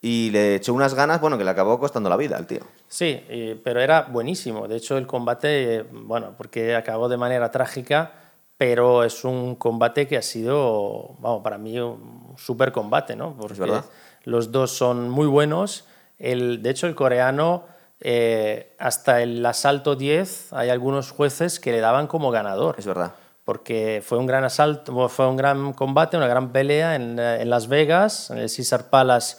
y 0.00 0.30
le 0.30 0.56
echó 0.56 0.72
unas 0.74 0.94
ganas, 0.94 1.20
bueno, 1.20 1.36
que 1.36 1.44
le 1.44 1.50
acabó 1.50 1.78
costando 1.78 2.08
la 2.08 2.16
vida 2.16 2.36
al 2.36 2.46
tío. 2.46 2.60
Sí, 2.86 3.20
pero 3.64 3.80
era 3.80 4.02
buenísimo. 4.02 4.68
De 4.68 4.76
hecho, 4.76 4.96
el 4.96 5.06
combate, 5.06 5.84
bueno, 5.90 6.34
porque 6.36 6.76
acabó 6.76 7.08
de 7.08 7.16
manera 7.16 7.50
trágica, 7.50 8.12
pero 8.56 9.02
es 9.02 9.24
un 9.24 9.56
combate 9.56 10.06
que 10.06 10.16
ha 10.16 10.22
sido, 10.22 11.16
vamos, 11.18 11.42
para 11.42 11.58
mí 11.58 11.78
un 11.80 12.34
súper 12.36 12.70
combate, 12.70 13.16
¿no? 13.16 13.36
Porque 13.36 13.60
verdad. 13.60 13.84
los 14.24 14.52
dos 14.52 14.70
son 14.70 15.10
muy 15.10 15.26
buenos. 15.26 15.86
El, 16.18 16.62
de 16.62 16.70
hecho, 16.70 16.86
el 16.86 16.94
coreano, 16.94 17.64
eh, 18.00 18.76
hasta 18.78 19.20
el 19.22 19.44
asalto 19.44 19.96
10, 19.96 20.52
hay 20.52 20.70
algunos 20.70 21.10
jueces 21.10 21.58
que 21.58 21.72
le 21.72 21.80
daban 21.80 22.06
como 22.06 22.30
ganador. 22.30 22.76
Es 22.78 22.86
verdad 22.86 23.14
porque 23.44 24.02
fue 24.04 24.18
un 24.18 24.26
gran 24.26 24.44
asalto, 24.44 25.08
fue 25.08 25.26
un 25.26 25.38
gran 25.38 25.72
combate, 25.72 26.18
una 26.18 26.26
gran 26.26 26.52
pelea 26.52 26.96
en, 26.96 27.18
eh, 27.18 27.40
en 27.40 27.48
Las 27.48 27.66
Vegas, 27.66 28.28
en 28.28 28.36
el 28.36 28.54
Caesar 28.54 28.90
Palace, 28.90 29.38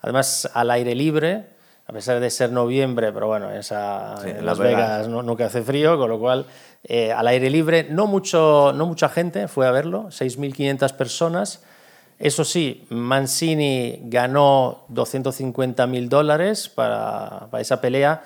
además 0.00 0.50
al 0.54 0.70
aire 0.70 0.94
libre, 0.94 1.46
a 1.86 1.92
pesar 1.92 2.20
de 2.20 2.30
ser 2.30 2.52
noviembre, 2.52 3.12
pero 3.12 3.26
bueno, 3.26 3.50
esa, 3.50 4.16
Sí, 4.22 4.30
en 4.30 4.46
Las 4.46 4.58
Vegas, 4.58 4.78
Vegas. 4.98 5.08
no- 5.08 5.22
nunca 5.22 5.46
hace 5.46 5.62
frío, 5.62 5.98
con 5.98 6.08
lo 6.08 6.18
cual 6.20 6.46
eh, 6.84 7.12
al 7.12 7.26
aire 7.28 7.50
libre, 7.50 7.86
no, 7.90 8.06
mucho, 8.06 8.72
no 8.74 8.86
mucha 8.86 9.08
gente 9.08 9.48
fue 9.48 9.66
a 9.66 9.70
verlo, 9.70 10.06
6.500 10.10 10.92
personas. 10.94 11.62
Eso 12.18 12.44
sí, 12.44 12.86
Mancini 12.90 14.00
ganó 14.04 14.84
250 14.88 15.86
mil 15.86 16.08
dólares 16.08 16.68
para, 16.68 17.48
para 17.50 17.60
esa 17.60 17.80
pelea 17.80 18.22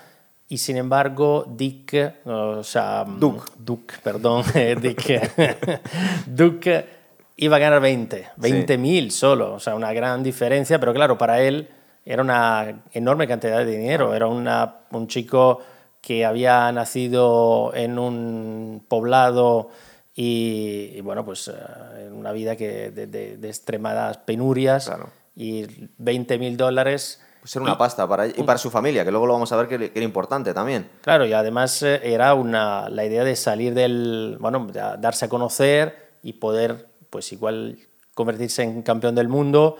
y 0.48 0.58
sin 0.58 0.76
embargo 0.76 1.46
Dick, 1.56 1.94
o 2.26 2.62
sea, 2.64 3.04
Duke. 3.06 3.50
Duke, 3.58 3.94
perdón, 4.02 4.42
Dick, 4.80 5.30
Duke 6.26 6.86
iba 7.36 7.56
a 7.56 7.58
ganar 7.58 7.80
20, 7.80 8.28
20 8.36 8.78
mil 8.78 9.10
solo, 9.10 9.54
o 9.54 9.60
sea, 9.60 9.74
una 9.74 9.92
gran 9.92 10.22
diferencia, 10.22 10.78
pero 10.78 10.92
claro, 10.94 11.18
para 11.18 11.40
él 11.42 11.68
era 12.04 12.22
una 12.22 12.82
enorme 12.92 13.26
cantidad 13.26 13.58
de 13.58 13.64
dinero, 13.78 14.14
era 14.14 14.26
una, 14.26 14.76
un 14.90 15.08
chico 15.08 15.60
que 16.00 16.24
había 16.24 16.70
nacido 16.70 17.72
en 17.74 17.98
un 17.98 18.84
poblado 18.86 19.70
y, 20.14 20.92
y, 20.94 21.00
bueno, 21.00 21.24
pues 21.24 21.48
eh, 21.48 22.06
en 22.06 22.12
una 22.12 22.30
vida 22.32 22.56
que 22.56 22.90
de, 22.90 23.06
de- 23.06 23.36
de 23.36 23.48
extremadas 23.48 24.18
penurias 24.18 24.86
Claro. 24.86 25.08
y 25.34 25.66
20 25.98 26.38
mil 26.38 26.56
dólares. 26.56 27.20
Pues 27.40 27.56
era 27.56 27.62
una 27.64 27.76
pasta 27.76 28.06
para 28.08 28.26
ella 28.26 28.34
y 28.38 28.42
para 28.42 28.58
su 28.58 28.70
familia, 28.70 29.04
que 29.04 29.10
luego 29.10 29.26
lo 29.26 29.32
vamos 29.34 29.50
a 29.52 29.56
ver 29.56 29.66
que, 29.68 29.78
que 29.90 29.98
era 29.98 30.04
importante 30.04 30.54
también. 30.54 30.88
Claro, 31.02 31.26
y 31.26 31.32
además 31.32 31.82
eh, 31.82 32.00
era 32.04 32.34
una, 32.34 32.88
la 32.90 33.04
idea 33.04 33.24
de 33.24 33.34
salir 33.36 33.74
del, 33.74 34.36
bueno, 34.40 34.66
de 34.72 34.80
darse 34.98 35.24
a 35.24 35.28
conocer 35.28 36.12
y 36.22 36.34
poder, 36.34 36.86
pues 37.14 37.30
igual, 37.32 37.78
convertirse 38.12 38.64
en 38.64 38.82
campeón 38.82 39.14
del 39.14 39.28
mundo 39.28 39.76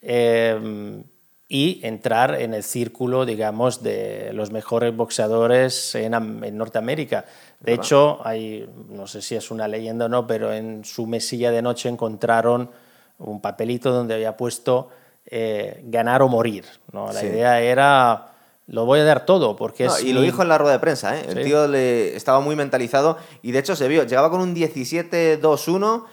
eh, 0.00 1.02
y 1.48 1.80
entrar 1.84 2.40
en 2.40 2.54
el 2.54 2.62
círculo, 2.62 3.26
digamos, 3.26 3.82
de 3.82 4.30
los 4.32 4.52
mejores 4.52 4.94
boxeadores 4.94 5.92
en, 5.96 6.14
en 6.14 6.56
Norteamérica. 6.56 7.24
De 7.58 7.72
¿Verdad? 7.72 7.84
hecho, 7.84 8.18
hay, 8.24 8.70
no 8.90 9.08
sé 9.08 9.22
si 9.22 9.34
es 9.34 9.50
una 9.50 9.66
leyenda 9.66 10.04
o 10.04 10.08
no, 10.08 10.24
pero 10.28 10.52
en 10.52 10.84
su 10.84 11.08
mesilla 11.08 11.50
de 11.50 11.62
noche 11.62 11.88
encontraron 11.88 12.70
un 13.18 13.40
papelito 13.40 13.90
donde 13.90 14.14
había 14.14 14.36
puesto 14.36 14.90
eh, 15.26 15.80
ganar 15.86 16.22
o 16.22 16.28
morir. 16.28 16.64
¿no? 16.92 17.06
La 17.12 17.20
Sí. 17.20 17.26
idea 17.26 17.60
era, 17.60 18.34
lo 18.68 18.84
voy 18.84 19.00
a 19.00 19.04
dar 19.04 19.26
todo, 19.26 19.56
porque 19.56 19.86
No, 19.86 19.96
es 19.96 20.04
y 20.04 20.12
lo 20.12 20.20
dijo 20.22 20.42
en 20.42 20.48
la 20.48 20.58
rueda 20.58 20.74
de 20.74 20.78
prensa, 20.78 21.18
¿eh? 21.18 21.24
El 21.28 21.38
Sí. 21.38 21.42
tío 21.44 21.66
le 21.66 22.14
estaba 22.14 22.38
muy 22.38 22.54
mentalizado 22.54 23.18
y 23.42 23.50
de 23.50 23.58
hecho 23.58 23.74
se 23.74 23.88
vio, 23.88 24.04
llegaba 24.04 24.30
con 24.30 24.40
un 24.40 24.54
17-2-1 24.54 26.04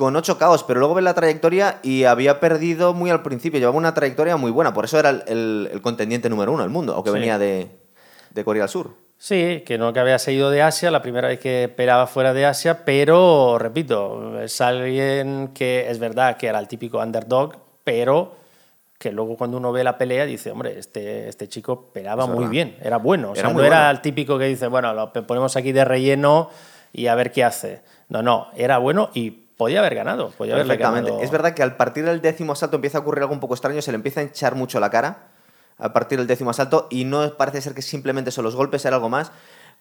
con 0.00 0.16
8 0.16 0.38
caos, 0.38 0.64
pero 0.64 0.80
luego 0.80 0.94
ves 0.94 1.04
la 1.04 1.12
trayectoria 1.12 1.78
y 1.82 2.04
había 2.04 2.40
perdido 2.40 2.94
muy 2.94 3.10
al 3.10 3.22
principio, 3.22 3.60
llevaba 3.60 3.76
una 3.76 3.92
trayectoria 3.92 4.38
muy 4.38 4.50
buena, 4.50 4.72
por 4.72 4.86
eso 4.86 4.98
era 4.98 5.10
el, 5.10 5.22
el- 5.26 5.68
el 5.70 5.82
contendiente 5.82 6.30
número 6.30 6.52
uno 6.52 6.62
del 6.62 6.70
mundo, 6.70 6.94
aunque 6.94 7.10
Sí. 7.10 7.14
venía 7.18 7.38
de, 7.38 7.68
de 8.30 8.44
Corea 8.44 8.62
del 8.62 8.70
Sur. 8.70 8.92
Sí, 9.18 9.62
que 9.66 9.76
no 9.76 9.92
que 9.92 10.00
había 10.00 10.18
seguido 10.18 10.48
de 10.50 10.62
Asia, 10.62 10.90
la 10.90 11.02
primera 11.02 11.28
vez 11.28 11.38
que 11.38 11.70
peleaba 11.76 12.06
fuera 12.06 12.32
de 12.32 12.46
Asia, 12.46 12.86
pero 12.86 13.58
repito, 13.58 14.40
es 14.40 14.58
alguien 14.62 15.50
que 15.52 15.90
es 15.90 15.98
verdad 15.98 16.38
que 16.38 16.46
era 16.46 16.58
el 16.58 16.66
típico 16.66 16.96
underdog, 16.98 17.56
pero 17.84 18.36
que 18.98 19.12
luego 19.12 19.36
cuando 19.36 19.58
uno 19.58 19.70
ve 19.72 19.84
la 19.84 19.98
pelea 19.98 20.24
dice, 20.24 20.50
hombre, 20.50 20.78
este, 20.78 21.28
este 21.28 21.46
chico 21.48 21.90
peleaba 21.92 22.22
Es 22.24 22.28
muy 22.30 22.38
verdad. 22.38 22.50
bien, 22.50 22.76
era 22.82 22.96
bueno, 22.96 23.32
o 23.32 23.34
sea, 23.34 23.40
Era 23.42 23.48
no 23.50 23.54
muy 23.58 23.66
era 23.66 23.76
bueno. 23.76 23.90
el 23.90 24.00
típico 24.00 24.38
que 24.38 24.46
dice, 24.46 24.66
bueno, 24.68 24.94
lo 24.94 25.12
ponemos 25.12 25.54
aquí 25.56 25.72
de 25.72 25.84
relleno 25.84 26.48
y 26.92 27.06
a 27.06 27.14
ver 27.14 27.30
qué 27.32 27.44
hace. 27.44 27.82
No, 28.08 28.22
no, 28.22 28.48
era 28.56 28.78
bueno 28.78 29.10
y 29.12 29.49
podía 29.60 29.80
haber 29.80 29.94
ganado, 29.94 30.30
podía 30.30 30.54
Perfectamente. 30.56 31.10
ganado. 31.10 31.22
Es 31.22 31.30
verdad 31.30 31.52
que 31.52 31.62
al 31.62 31.76
partir 31.76 32.02
del 32.06 32.22
décimo 32.22 32.54
asalto 32.54 32.76
empieza 32.76 32.96
a 32.96 33.02
ocurrir 33.02 33.20
algo 33.24 33.34
un 33.34 33.40
poco 33.40 33.52
extraño, 33.52 33.82
se 33.82 33.92
le 33.92 33.96
empieza 33.96 34.20
a 34.20 34.22
hinchar 34.22 34.54
mucho 34.54 34.80
la 34.80 34.88
cara 34.88 35.28
a 35.76 35.92
partir 35.92 36.16
del 36.16 36.26
décimo 36.26 36.48
asalto 36.48 36.86
y 36.88 37.04
no 37.04 37.36
parece 37.36 37.60
ser 37.60 37.74
que 37.74 37.82
simplemente 37.82 38.30
son 38.30 38.44
los 38.44 38.56
golpes, 38.56 38.86
era 38.86 38.96
algo 38.96 39.10
más. 39.10 39.32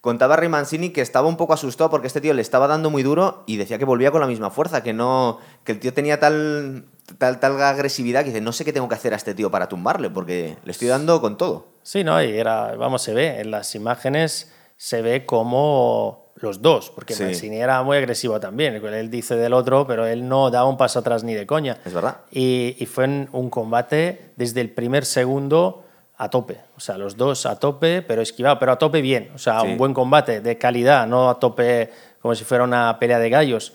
Contaba 0.02 0.36
Ray 0.36 0.50
Mancini 0.50 0.90
que 0.90 1.00
estaba 1.00 1.30
un 1.30 1.38
poco 1.38 1.54
asustado 1.54 1.90
porque 1.90 2.08
este 2.08 2.20
tío 2.20 2.34
le 2.34 2.42
estaba 2.42 2.68
dando 2.68 2.90
muy 2.90 3.04
duro 3.04 3.46
y 3.48 3.56
decía 3.56 3.78
que 3.78 3.86
volvía 3.86 4.12
con 4.12 4.20
la 4.20 4.28
misma 4.28 4.50
fuerza, 4.50 4.84
que 4.84 4.92
no 4.92 5.40
que 5.64 5.72
el 5.72 5.80
tío 5.80 5.94
tenía 5.94 6.20
tal 6.20 6.86
tal 7.18 7.40
tal 7.40 7.62
agresividad 7.62 8.22
que 8.22 8.28
dice, 8.32 8.42
"No 8.42 8.52
sé 8.52 8.66
qué 8.66 8.74
tengo 8.74 8.90
que 8.90 8.96
hacer 8.96 9.14
a 9.14 9.16
este 9.16 9.34
tío 9.34 9.50
para 9.50 9.70
tumbarle 9.70 10.10
porque 10.10 10.58
le 10.66 10.72
estoy 10.72 10.90
dando 10.90 11.22
con 11.22 11.38
todo." 11.38 11.68
Sí, 11.84 12.04
no, 12.04 12.22
y 12.22 12.38
era, 12.38 12.76
vamos, 12.76 13.02
se 13.02 13.14
ve, 13.14 13.40
en 13.40 13.52
las 13.52 13.76
imágenes 13.76 14.52
se 14.76 15.02
ve 15.02 15.26
como 15.26 16.29
los 16.42 16.62
dos, 16.62 16.90
porque 16.90 17.14
Sí. 17.14 17.24
Mancini 17.24 17.58
era 17.58 17.82
muy 17.84 17.98
agresivo 17.98 18.40
también, 18.40 18.76
él 18.76 19.10
dice 19.10 19.36
del 19.36 19.54
otro, 19.54 19.86
pero 19.88 20.06
él 20.06 20.28
no 20.28 20.50
daba 20.50 20.68
un 20.70 20.78
paso 20.78 21.00
atrás 21.00 21.24
ni 21.24 21.34
de 21.34 21.46
coña. 21.46 21.78
Es 21.86 21.94
verdad. 21.94 22.18
Y, 22.32 22.76
y 22.80 22.86
fue 22.86 23.06
en 23.06 23.30
un 23.32 23.50
combate 23.50 24.32
desde 24.36 24.62
el 24.62 24.70
primer 24.72 25.06
segundo 25.06 25.86
a 26.18 26.30
tope, 26.30 26.60
o 26.76 26.80
sea, 26.80 26.98
los 26.98 27.16
dos 27.16 27.46
a 27.46 27.58
tope, 27.60 28.02
pero 28.02 28.22
esquivado, 28.22 28.60
pero 28.60 28.74
a 28.74 28.78
tope 28.78 29.02
bien, 29.02 29.32
o 29.34 29.38
sea, 29.38 29.62
Sí. 29.62 29.68
un 29.68 29.78
buen 29.78 29.94
combate 29.94 30.42
de 30.42 30.58
calidad, 30.58 31.08
no 31.08 31.30
a 31.30 31.40
tope 31.40 31.90
como 32.22 32.36
si 32.36 32.44
fuera 32.44 32.64
una 32.66 32.98
pelea 33.00 33.20
de 33.20 33.30
gallos. 33.30 33.74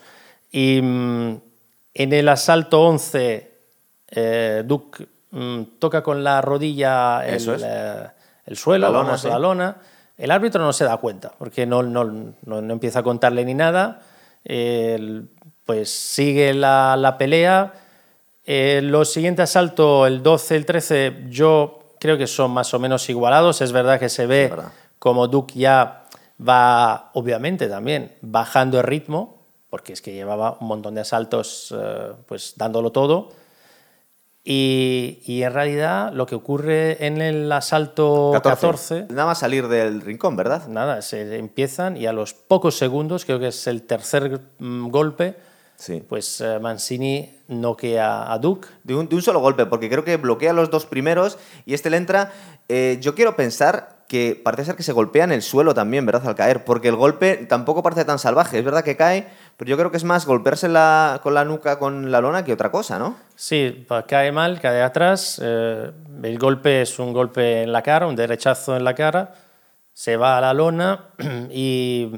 Y 0.51 0.79
mm, 0.81 1.37
en 1.95 2.13
el 2.13 2.29
asalto 2.29 2.81
11, 2.83 3.51
eh, 4.11 4.63
Duke 4.65 5.07
mm, 5.31 5.61
toca 5.79 6.03
con 6.03 6.23
la 6.23 6.39
rodilla 6.41 7.25
el, 7.25 7.41
eh, 7.63 8.07
el 8.45 8.55
suelo, 8.57 8.87
La 8.87 8.91
lona, 8.93 9.05
vamos, 9.05 9.21
sí. 9.21 9.27
la 9.27 9.39
lona. 9.39 9.77
El 10.17 10.31
árbitro 10.31 10.63
no 10.63 10.71
se 10.73 10.85
da 10.85 10.97
cuenta, 10.97 11.33
porque 11.37 11.65
no, 11.65 11.83
no, 11.83 12.03
no- 12.05 12.61
no 12.61 12.73
empieza 12.73 12.99
a 12.99 13.03
contarle 13.03 13.43
ni 13.45 13.53
nada. 13.53 14.01
Pues 15.65 15.89
sigue 15.89 16.53
la, 16.53 16.95
la 16.97 17.17
pelea. 17.17 17.73
Eh, 18.45 18.81
los 18.83 19.11
siguientes 19.11 19.43
asaltos, 19.49 20.07
el 20.07 20.21
12, 20.21 20.55
el 20.55 20.65
13, 20.65 21.25
yo 21.29 21.79
creo 21.99 22.17
que 22.17 22.27
son 22.27 22.51
más 22.51 22.73
o 22.73 22.79
menos 22.79 23.09
igualados. 23.09 23.61
Es 23.61 23.71
verdad 23.71 23.99
que 23.99 24.09
se 24.09 24.27
ve 24.27 24.49
como 24.99 25.27
Duke 25.27 25.57
ya 25.57 26.03
va, 26.47 27.09
obviamente 27.13 27.67
también, 27.67 28.13
bajando 28.21 28.77
el 28.79 28.83
ritmo, 28.85 29.41
porque 29.71 29.93
es 29.93 30.01
que 30.01 30.13
llevaba 30.13 30.57
un 30.61 30.67
montón 30.67 30.93
de 30.95 31.01
asaltos 31.01 31.73
eh, 31.75 32.11
pues 32.27 32.53
dándolo 32.55 32.91
todo. 32.91 33.29
Y, 34.47 35.21
y 35.25 35.41
en 35.41 35.51
realidad 35.53 36.13
lo 36.13 36.27
que 36.27 36.35
ocurre 36.35 37.03
en 37.07 37.19
el 37.19 37.51
asalto 37.51 38.29
14, 38.31 39.07
Nada 39.09 39.25
más 39.25 39.39
salir 39.39 39.67
del 39.67 40.01
rincón, 40.01 40.35
¿verdad? 40.35 40.67
nada, 40.67 41.01
se 41.01 41.37
empiezan 41.39 41.97
y 41.97 42.05
a 42.05 42.13
los 42.13 42.35
pocos 42.35 42.77
segundos, 42.77 43.25
creo 43.25 43.39
que 43.39 43.47
es 43.47 43.65
el 43.65 43.81
tercer 43.81 44.39
mm, 44.59 44.89
golpe, 44.89 45.35
Sí. 45.77 46.01
pues 46.07 46.39
eh, 46.41 46.59
Mancini 46.59 47.37
noquea 47.49 48.31
a 48.31 48.37
Duke. 48.37 48.67
De 48.83 48.95
un, 48.95 49.09
de 49.09 49.15
un 49.15 49.21
solo 49.23 49.39
golpe, 49.39 49.65
porque 49.65 49.89
creo 49.89 50.05
que 50.05 50.15
bloquea 50.17 50.53
los 50.53 50.69
dos 50.69 50.85
primeros 50.85 51.37
y 51.65 51.73
este 51.73 51.89
le 51.89 51.97
entra. 51.97 52.31
eh, 52.69 52.97
yo 53.01 53.13
quiero 53.15 53.35
pensar 53.35 53.95
que 54.07 54.39
parece 54.41 54.65
ser 54.65 54.75
que 54.75 54.83
se 54.83 54.93
golpea 54.93 55.23
en 55.23 55.31
el 55.31 55.41
suelo 55.41 55.73
también, 55.73 56.05
¿verdad? 56.05 56.27
Al 56.27 56.35
caer, 56.35 56.63
porque 56.63 56.87
el 56.89 56.95
golpe 56.95 57.37
tampoco 57.49 57.81
parece 57.81 58.05
tan 58.05 58.19
salvaje. 58.19 58.59
Es 58.59 58.63
verdad 58.63 58.83
que 58.83 58.95
cae, 58.95 59.27
pero 59.57 59.69
yo 59.69 59.77
creo 59.77 59.89
que 59.91 59.97
es 59.97 60.03
más 60.03 60.25
golpearse 60.25 60.67
la- 60.67 61.19
con 61.23 61.33
la 61.33 61.45
nuca 61.45 61.79
con 61.79 62.11
la 62.11 62.19
lona 62.21 62.43
que 62.43 62.53
otra 62.53 62.71
cosa, 62.71 62.99
¿no? 62.99 63.15
Sí, 63.35 63.85
pa- 63.87 64.03
cae 64.05 64.31
mal, 64.31 64.59
cae 64.59 64.81
atrás. 64.81 65.39
eh, 65.43 65.91
el 66.23 66.39
golpe 66.39 66.81
es 66.81 66.99
un 66.99 67.13
golpe 67.13 67.63
en 67.63 67.71
la 67.71 67.81
cara, 67.81 68.07
un 68.07 68.15
derechazo 68.15 68.75
en 68.75 68.83
la 68.83 68.93
cara. 68.95 69.33
Se 69.93 70.17
va 70.17 70.37
a 70.37 70.41
la 70.41 70.53
lona 70.53 71.05
y, 71.51 72.11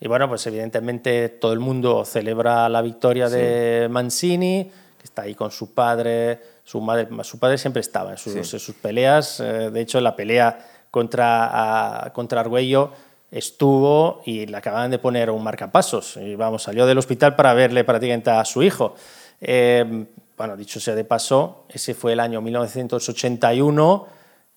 y 0.00 0.08
bueno, 0.08 0.28
pues 0.28 0.46
evidentemente 0.46 1.28
todo 1.28 1.52
el 1.52 1.60
mundo 1.60 2.04
celebra 2.04 2.68
la 2.68 2.82
victoria 2.82 3.28
de 3.28 3.86
Mancini, 3.90 4.64
que 4.98 5.04
está 5.04 5.22
ahí 5.22 5.34
con 5.34 5.50
su 5.50 5.72
padre. 5.74 6.40
Su, 6.64 6.80
madre, 6.80 7.08
su 7.22 7.38
padre 7.38 7.58
siempre 7.58 7.80
estaba 7.80 8.10
en 8.12 8.18
sus, 8.18 8.32
Sí. 8.32 8.38
en 8.38 8.44
sus 8.44 8.74
peleas. 8.74 9.38
eh, 9.40 9.70
de 9.70 9.80
hecho, 9.80 9.98
en 9.98 10.04
la 10.04 10.16
pelea 10.16 10.58
contra, 10.90 12.04
a- 12.06 12.12
contra 12.12 12.40
Argüello 12.40 12.90
estuvo 13.34 14.22
y 14.24 14.46
le 14.46 14.56
acababan 14.56 14.92
de 14.92 14.98
poner 14.98 15.28
un 15.28 15.42
marcapasos. 15.42 16.16
Y 16.18 16.36
vamos, 16.36 16.62
salió 16.62 16.86
del 16.86 16.98
hospital 16.98 17.34
para 17.34 17.52
verle 17.52 17.82
prácticamente 17.82 18.30
a 18.30 18.44
su 18.44 18.62
hijo. 18.62 18.94
Eh, 19.40 20.06
bueno, 20.38 20.56
dicho 20.56 20.78
sea 20.78 20.94
de 20.94 21.04
paso, 21.04 21.66
ese 21.68 21.94
fue 21.94 22.12
el 22.12 22.20
año 22.20 22.40
1981 22.40 24.06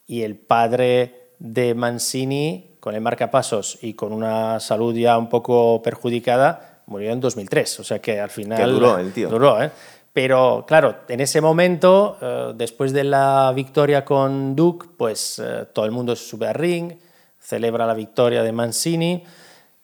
y 0.06 0.22
el 0.22 0.36
padre 0.36 1.32
de 1.40 1.74
Mancini, 1.74 2.78
con 2.80 2.94
el 2.94 3.02
marcapasos 3.02 3.80
y 3.82 3.96
con 3.96 4.14
una 4.14 4.60
salud 4.60 4.96
ya 4.96 5.18
un 5.18 5.28
poco 5.28 5.82
perjudicada, 5.82 6.84
murió 6.86 7.12
en 7.12 7.20
2003. 7.20 7.80
O 7.80 7.84
sea 7.84 8.00
que 8.00 8.20
al 8.20 8.30
final. 8.30 8.60
Que 8.60 8.66
duró 8.66 8.98
el 9.00 9.12
tío. 9.12 9.28
Duró, 9.30 9.62
¿eh? 9.62 9.72
Pero 10.14 10.66
claro, 10.68 10.98
en 11.08 11.20
ese 11.20 11.42
momento, 11.42 12.18
eh, 12.22 12.54
después 12.56 12.94
de 12.94 13.04
la 13.04 13.52
victoria 13.56 14.06
con 14.06 14.56
Duke, 14.56 14.88
pues 14.98 15.40
eh, 15.44 15.66
todo 15.74 15.86
el 15.86 15.92
mundo 15.92 16.16
se 16.16 16.26
sube 16.26 16.48
al 16.48 16.56
ring, 16.56 16.94
celebra 17.48 17.86
la 17.86 17.94
victoria 17.94 18.44
de 18.44 18.52
Mancini 18.52 19.24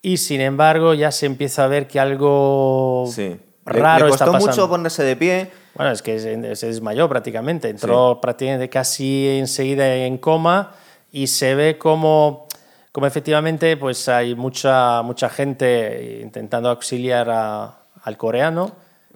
y 0.01 0.17
sin 0.17 0.41
embargo 0.41 0.93
ya 0.93 1.11
se 1.13 1.25
empieza 1.27 1.63
a 1.63 1.67
ver 1.67 1.87
que 1.87 1.97
algo 1.99 3.05
Sí. 3.09 3.37
Le- 3.65 3.79
raro 3.79 4.07
le, 4.07 4.11
está 4.11 4.25
costó 4.25 4.31
pasando. 4.33 4.51
mucho 4.51 4.69
ponerse 4.69 5.03
de 5.03 5.15
pie. 5.15 5.49
Bueno, 5.75 5.91
es 5.93 6.01
que 6.01 6.19
se, 6.19 6.55
se 6.57 6.67
desmayó 6.67 7.07
prácticamente, 7.07 7.69
entró 7.69 8.19
prácticamente 8.19 8.69
casi 8.69 9.37
enseguida 9.39 9.95
en 9.95 10.17
coma 10.17 10.71
y 11.13 11.27
se 11.27 11.55
ve 11.55 11.77
como, 11.77 12.47
como 12.91 13.07
efectivamente 13.07 13.77
pues 13.77 14.09
hay 14.09 14.35
mucha, 14.35 15.01
mucha 15.01 15.29
gente 15.29 16.19
intentando 16.21 16.69
auxiliar 16.69 17.29
al 17.29 18.17
coreano. 18.17 18.73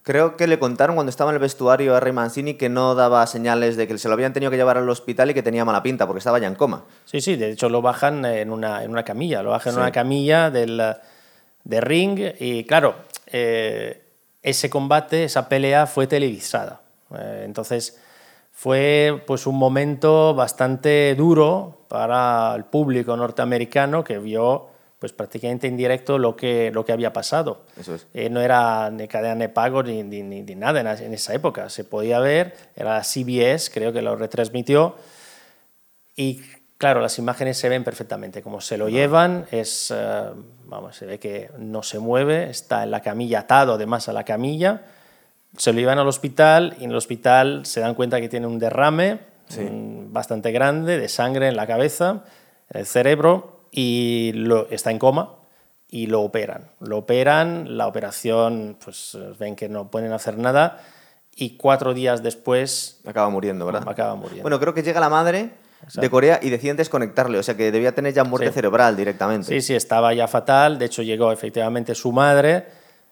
Creo 0.07 0.37
que 0.37 0.47
le 0.47 0.57
contaron 0.57 0.95
cuando 0.95 1.09
estaba 1.09 1.31
en 1.31 1.35
el 1.35 1.41
vestuario 1.41 1.93
a 1.93 1.99
Rey 1.99 2.13
Mancini 2.13 2.53
que 2.53 2.69
no 2.69 2.95
daba 2.95 3.27
señales 3.27 3.75
de 3.75 3.89
que 3.89 3.97
se 3.97 4.07
lo 4.07 4.13
habían 4.13 4.31
tenido 4.31 4.49
que 4.49 4.55
llevar 4.55 4.77
al 4.77 4.89
hospital 4.89 5.31
y 5.31 5.33
que 5.33 5.43
tenía 5.43 5.65
mala 5.65 5.83
pinta 5.83 6.07
porque 6.07 6.19
estaba 6.19 6.39
ya 6.39 6.47
en 6.47 6.55
coma. 6.55 6.85
Sí, 7.03 7.19
sí, 7.19 7.35
de 7.35 7.51
hecho 7.51 7.67
lo 7.67 7.81
bajan 7.81 8.23
en 8.23 8.49
una, 8.49 8.85
en 8.85 8.91
una 8.91 9.03
camilla, 9.03 9.43
lo 9.43 9.49
bajan 9.49 9.73
en 9.73 9.79
una 9.81 9.91
camilla 9.91 10.49
del, 10.49 10.81
de 11.65 11.81
ring 11.81 12.21
y 12.39 12.63
claro, 12.63 12.95
eh, 13.25 14.01
ese 14.41 14.69
combate, 14.69 15.25
esa 15.25 15.49
pelea 15.49 15.87
fue 15.87 16.07
televisada. 16.07 16.79
Eh, 17.13 17.41
entonces 17.43 17.99
fue 18.53 19.21
pues 19.27 19.45
un 19.45 19.57
momento 19.57 20.33
bastante 20.33 21.15
duro 21.15 21.81
para 21.89 22.55
el 22.55 22.63
público 22.63 23.17
norteamericano 23.17 24.05
que 24.05 24.19
vio 24.19 24.69
pues 24.99 25.13
prácticamente 25.13 25.67
en 25.67 25.77
directo 25.77 26.17
lo 26.17 26.35
que, 26.35 26.71
lo 26.71 26.83
que 26.83 26.91
había 26.91 27.13
pasado. 27.13 27.65
Eh, 28.13 28.29
no 28.29 28.41
era 28.41 28.89
ni 28.89 29.07
cadena 29.07 29.35
de 29.35 29.49
pago 29.49 29.83
ni, 29.83 30.01
ni, 30.01 30.23
ni, 30.23 30.55
nada 30.55 30.79
en, 30.99 31.13
esa 31.13 31.33
época. 31.35 31.69
Se 31.69 31.83
podía 31.83 32.19
ver, 32.19 32.55
era 32.75 33.03
CBS, 33.03 33.69
creo 33.71 33.93
que 33.93 34.01
lo 34.01 34.15
retransmitió. 34.15 34.95
Y 36.15 36.41
claro, 36.79 36.99
las 36.99 37.19
imágenes 37.19 37.59
se 37.59 37.69
ven 37.69 37.83
perfectamente. 37.83 38.41
Como 38.41 38.59
se 38.59 38.77
lo 38.77 38.89
llevan, 38.89 39.45
es, 39.51 39.93
eh, 39.95 40.23
vamos, 40.65 40.95
se 40.95 41.05
ve 41.05 41.19
que 41.19 41.51
no 41.59 41.83
se 41.83 41.99
mueve, 41.99 42.49
está 42.49 42.83
en 42.83 42.89
la 42.89 43.01
camilla 43.01 43.41
atado 43.41 43.73
además 43.73 44.09
a 44.09 44.13
la 44.13 44.23
camilla. 44.23 44.81
Se 45.57 45.73
lo 45.73 45.79
llevan 45.79 45.99
al 45.99 46.07
hospital 46.07 46.75
y 46.79 46.85
en 46.85 46.89
el 46.89 46.97
hospital 46.97 47.67
se 47.67 47.81
dan 47.81 47.93
cuenta 47.93 48.19
que 48.19 48.29
tiene 48.29 48.47
un 48.47 48.57
derrame 48.57 49.19
bastante 50.11 50.51
grande 50.51 50.97
de 50.97 51.07
sangre 51.07 51.47
en 51.47 51.55
la 51.55 51.67
cabeza, 51.67 52.23
en 52.69 52.81
el 52.81 52.85
cerebro 52.85 53.56
y 53.71 54.31
lo, 54.33 54.69
está 54.69 54.91
en 54.91 54.99
coma 54.99 55.35
y 55.89 56.07
lo 56.07 56.21
operan. 56.21 56.69
Lo 56.79 56.97
operan, 56.97 57.77
la 57.77 57.87
operación, 57.87 58.77
pues 58.83 59.17
ven 59.39 59.55
que 59.55 59.69
no 59.69 59.89
pueden 59.89 60.11
hacer 60.11 60.37
nada 60.37 60.81
y 61.35 61.51
cuatro 61.51 61.93
días 61.93 62.23
después... 62.23 62.99
Acaba 63.05 63.29
muriendo, 63.29 63.65
¿verdad? 63.65 63.87
Acaba 63.87 64.15
muriendo. 64.15 64.41
Bueno, 64.41 64.59
creo 64.59 64.73
que 64.73 64.81
llega 64.81 64.99
la 64.99 65.09
madre 65.09 65.51
de 65.93 66.09
Corea 66.09 66.39
y 66.41 66.49
deciden 66.49 66.75
desconectarle, 66.75 67.37
o 67.37 67.43
sea 67.43 67.55
que 67.55 67.71
debía 67.71 67.93
tener 67.93 68.13
ya 68.13 68.23
muerte 68.23 68.51
cerebral 68.51 68.97
directamente. 68.97 69.47
Sí, 69.47 69.61
sí, 69.61 69.75
estaba 69.75 70.13
ya 70.13 70.27
fatal, 70.27 70.79
de 70.79 70.85
hecho 70.85 71.03
llegó 71.03 71.31
efectivamente 71.31 71.93
su 71.93 72.11
madre 72.11 72.65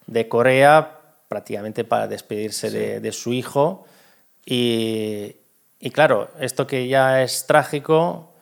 de 0.07 0.27
Corea 0.27 0.99
prácticamente 1.27 1.83
para 1.83 2.07
despedirse 2.07 2.71
de, 2.71 2.99
de, 2.99 3.11
su 3.11 3.33
hijo 3.33 3.85
y, 4.45 5.35
y 5.79 5.91
claro, 5.91 6.29
esto 6.39 6.65
que 6.65 6.87
ya 6.87 7.21
es 7.21 7.45
trágico 7.45 8.33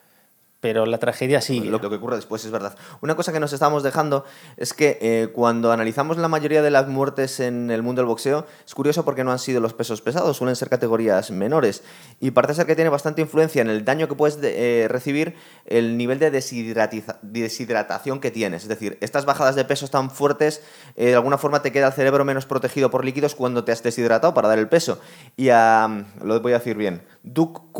pero 0.63 0.85
la 0.85 0.97
tragedia 0.97 1.41
sigue. 1.41 1.69
Lo, 1.69 1.81
que 1.81 1.87
ocurre 1.87 2.15
después 2.15 2.45
es 2.45 2.49
verdad. 2.49 2.73
Una 3.01 3.17
cosa 3.17 3.33
que 3.33 3.41
nos 3.41 3.51
estamos 3.51 3.83
dejando 3.83 4.23
es 4.55 4.73
que 4.73 4.97
eh, 5.01 5.27
cuando 5.33 5.73
analizamos 5.73 6.17
la 6.17 6.29
mayoría 6.29 6.61
de 6.61 6.71
las 6.71 6.87
muertes 6.87 7.41
en 7.41 7.69
el 7.69 7.83
mundo 7.83 8.01
del 8.01 8.07
boxeo, 8.07 8.45
es 8.65 8.73
curioso 8.73 9.03
porque 9.03 9.25
no 9.25 9.33
han 9.33 9.39
sido 9.39 9.59
los 9.59 9.73
pesos 9.73 10.01
pesados, 10.01 10.37
suelen 10.37 10.55
ser 10.55 10.69
categorías 10.69 11.31
menores. 11.31 11.83
Y 12.21 12.31
parece 12.31 12.53
ser 12.53 12.65
que 12.65 12.75
tiene 12.75 12.89
bastante 12.89 13.19
influencia 13.19 13.61
en 13.61 13.69
el 13.69 13.83
daño 13.83 14.07
que 14.07 14.15
puedes 14.15 14.39
eh, 14.41 14.87
recibir 14.89 15.35
el 15.65 15.97
nivel 15.97 16.17
de 16.17 16.31
deshidratación 16.31 18.21
que 18.21 18.31
tienes. 18.31 18.63
Es 18.63 18.69
decir, 18.69 18.97
estas 19.01 19.25
bajadas 19.25 19.55
de 19.55 19.65
peso 19.65 19.89
tan 19.89 20.11
fuertes, 20.11 20.63
eh, 20.95 21.07
de 21.07 21.15
alguna 21.15 21.37
forma 21.37 21.61
te 21.61 21.73
queda 21.73 21.87
el 21.87 21.93
cerebro 21.93 22.23
menos 22.23 22.45
protegido 22.45 22.89
por 22.89 23.03
líquidos 23.03 23.35
cuando 23.35 23.65
te 23.65 23.73
has 23.73 23.83
deshidratado 23.83 24.33
para 24.33 24.47
dar 24.47 24.59
el 24.59 24.69
peso. 24.69 25.01
Y 25.35 25.49
a, 25.49 26.05
lo 26.23 26.39
voy 26.39 26.53
a 26.53 26.59
decir 26.59 26.77
bien, 26.77 27.03
Duk 27.21 27.73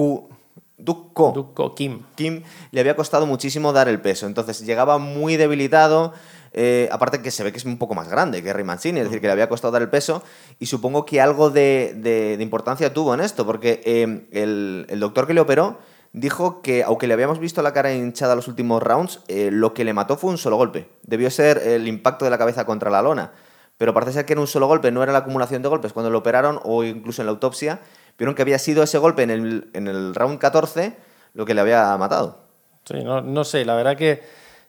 Dukko, 0.83 1.75
Kim. 1.75 2.01
Kim 2.15 2.43
le 2.71 2.79
había 2.81 2.95
costado 2.95 3.25
muchísimo 3.25 3.73
dar 3.73 3.87
el 3.87 4.01
peso, 4.01 4.25
entonces 4.25 4.65
llegaba 4.65 4.97
muy 4.97 5.37
debilitado. 5.37 6.13
Eh, 6.55 6.87
aparte 6.91 7.21
que 7.21 7.31
se 7.31 7.43
ve 7.43 7.51
que 7.51 7.57
es 7.57 7.65
un 7.65 7.79
poco 7.79 7.95
más 7.95 8.07
grande 8.07 8.43
que 8.43 8.53
Rey 8.53 8.63
Mancini, 8.63 8.99
es 8.99 9.05
decir, 9.05 9.19
que 9.21 9.25
le 9.25 9.33
había 9.33 9.49
costado 9.49 9.71
dar 9.71 9.81
el 9.81 9.89
peso 9.89 10.21
y 10.59 10.67
supongo 10.67 11.03
que 11.03 11.19
algo 11.19 11.49
de, 11.49 12.37
importancia 12.39 12.93
tuvo 12.93 13.15
en 13.15 13.21
esto, 13.21 13.43
porque 13.43 13.81
eh, 13.85 14.27
el, 14.31 14.99
doctor 14.99 15.25
que 15.25 15.33
le 15.33 15.41
operó 15.41 15.79
dijo 16.11 16.61
que 16.61 16.83
aunque 16.83 17.07
le 17.07 17.15
habíamos 17.15 17.39
visto 17.39 17.63
la 17.63 17.73
cara 17.73 17.91
hinchada 17.91 18.35
los 18.35 18.47
últimos 18.47 18.83
rounds, 18.83 19.21
eh, 19.27 19.49
lo 19.51 19.73
que 19.73 19.83
le 19.83 19.93
mató 19.93 20.15
fue 20.15 20.29
un 20.29 20.37
solo 20.37 20.57
golpe. 20.57 20.87
Debió 21.01 21.31
ser 21.31 21.57
el 21.57 21.87
impacto 21.87 22.23
de 22.23 22.29
la 22.29 22.37
cabeza 22.37 22.65
contra 22.65 22.91
la 22.91 23.01
lona, 23.01 23.31
pero 23.79 23.95
parece 23.95 24.13
ser 24.13 24.25
que 24.25 24.33
era 24.33 24.41
un 24.41 24.47
solo 24.47 24.67
golpe, 24.67 24.91
no 24.91 25.01
era 25.01 25.11
la 25.11 25.19
acumulación 25.19 25.63
de 25.63 25.69
golpes. 25.69 25.91
Cuando 25.91 26.11
lo 26.11 26.19
operaron 26.19 26.59
o 26.63 26.83
incluso 26.83 27.23
en 27.23 27.25
la 27.25 27.31
autopsia, 27.31 27.81
vieron 28.17 28.35
que 28.35 28.41
había 28.41 28.59
sido 28.59 28.83
ese 28.83 28.97
golpe 28.97 29.23
en 29.23 29.31
el, 29.31 29.69
en 29.73 29.87
el 29.87 30.15
round 30.15 30.39
14 30.39 30.95
lo 31.33 31.45
que 31.45 31.53
le 31.53 31.61
había 31.61 31.95
matado. 31.97 32.39
Sí, 32.85 33.03
no, 33.03 33.21
no, 33.21 33.43
sé, 33.43 33.65
la 33.65 33.75
verdad 33.75 33.97
que 33.97 34.21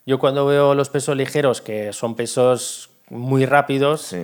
yo 0.07 0.19
cuando 0.19 0.47
veo 0.47 0.75
los 0.75 0.89
pesos 0.89 1.17
ligeros, 1.17 1.61
que 1.61 1.93
son 1.93 2.15
pesos 2.15 2.91
muy 3.11 3.45
rápidos, 3.45 4.15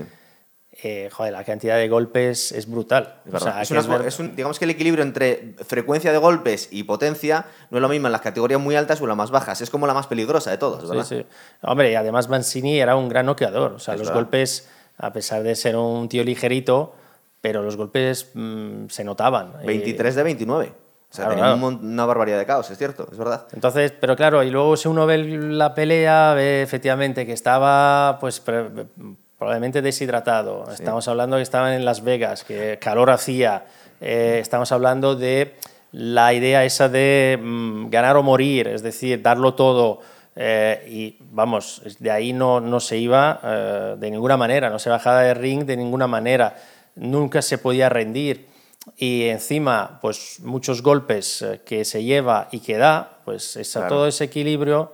eh, 0.82 1.10
joder, 1.12 1.32
la 1.32 1.44
cantidad 1.44 1.76
de 1.76 1.88
golpes 1.88 2.52
es 2.52 2.70
brutal. 2.70 3.20
Es 3.60 4.18
digamos 4.34 4.58
que 4.58 4.64
el 4.64 4.70
equilibrio 4.70 5.02
entre 5.02 5.54
frecuencia 5.66 6.12
de 6.12 6.18
golpes 6.18 6.68
y 6.70 6.84
potencia 6.84 7.46
no 7.70 7.78
es 7.78 7.82
lo 7.82 7.88
mismo 7.88 8.06
en 8.06 8.12
las 8.12 8.20
categorías 8.20 8.60
muy 8.60 8.76
altas 8.76 9.00
o 9.00 9.04
en 9.04 9.08
las 9.08 9.16
más 9.16 9.30
bajas. 9.30 9.60
Es 9.60 9.68
como 9.68 9.86
la 9.86 9.94
más 9.94 10.06
peligrosa 10.06 10.50
de 10.50 10.58
todas, 10.58 10.88
¿verdad? 10.88 11.04
Sí, 11.04 11.18
sí. 11.18 11.26
Hombre, 11.62 11.92
y 11.92 11.94
además 11.96 12.28
Mancini 12.28 12.80
era 12.80 12.96
un 12.96 13.08
gran 13.08 13.26
noqueador. 13.26 13.72
O 13.72 13.78
sea, 13.78 13.96
los 13.96 14.10
golpes, 14.10 14.68
a 14.96 15.12
pesar 15.12 15.42
de 15.42 15.54
ser 15.54 15.76
un 15.76 16.08
tío 16.08 16.24
ligerito, 16.24 16.94
pero 17.40 17.62
los 17.62 17.76
golpes 17.76 18.30
mm, 18.34 18.86
se 18.88 19.04
notaban. 19.04 19.54
23 19.64 20.14
de 20.14 20.22
29. 20.22 20.72
O 21.10 21.14
sea, 21.14 21.28
tenía 21.28 21.54
una 21.54 22.06
barbaridad 22.06 22.38
de 22.38 22.46
caos, 22.46 22.70
es 22.70 22.78
cierto, 22.78 23.08
es 23.10 23.18
verdad. 23.18 23.48
Entonces, 23.52 23.92
pero 24.00 24.14
claro, 24.14 24.44
y 24.44 24.50
luego 24.50 24.76
si 24.76 24.86
uno 24.86 25.06
ve 25.06 25.18
la 25.18 25.74
pelea, 25.74 26.34
ve 26.34 26.62
efectivamente 26.62 27.26
que 27.26 27.32
estaba, 27.32 28.18
pues 28.20 28.40
probablemente 28.40 29.82
deshidratado. 29.82 30.70
Estamos 30.70 31.08
hablando 31.08 31.36
que 31.36 31.42
estaban 31.42 31.72
en 31.72 31.84
Las 31.84 32.04
Vegas, 32.04 32.44
que 32.44 32.78
calor 32.80 33.10
hacía. 33.10 33.64
Eh, 34.00 34.38
estamos 34.40 34.70
hablando 34.70 35.16
de 35.16 35.56
la 35.90 36.32
idea 36.32 36.64
esa 36.64 36.88
de 36.88 37.36
mm, 37.42 37.90
ganar 37.90 38.16
o 38.16 38.22
morir, 38.22 38.68
es 38.68 38.82
decir, 38.82 39.20
darlo 39.20 39.54
todo. 39.54 40.00
Eh, 40.36 40.86
y 40.88 41.16
vamos, 41.32 41.82
de 41.98 42.10
ahí 42.12 42.32
no, 42.32 42.60
no 42.60 42.78
se 42.78 42.98
iba 42.98 43.40
eh, 43.42 43.96
de 43.98 44.10
ninguna 44.12 44.36
manera, 44.36 44.70
no 44.70 44.78
se 44.78 44.88
bajaba 44.88 45.22
de 45.22 45.34
ring 45.34 45.64
de 45.64 45.76
ninguna 45.76 46.06
manera 46.06 46.54
nunca 46.94 47.42
se 47.42 47.58
podía 47.58 47.88
rendir 47.88 48.50
y 48.96 49.24
encima 49.24 49.98
pues 50.00 50.40
muchos 50.40 50.82
golpes 50.82 51.42
eh, 51.42 51.60
que 51.64 51.84
se 51.84 52.02
lleva 52.02 52.48
y 52.50 52.60
que 52.60 52.76
da, 52.76 53.18
pues 53.24 53.56
esa, 53.56 53.88
todo 53.88 54.06
ese 54.06 54.24
equilibrio, 54.24 54.92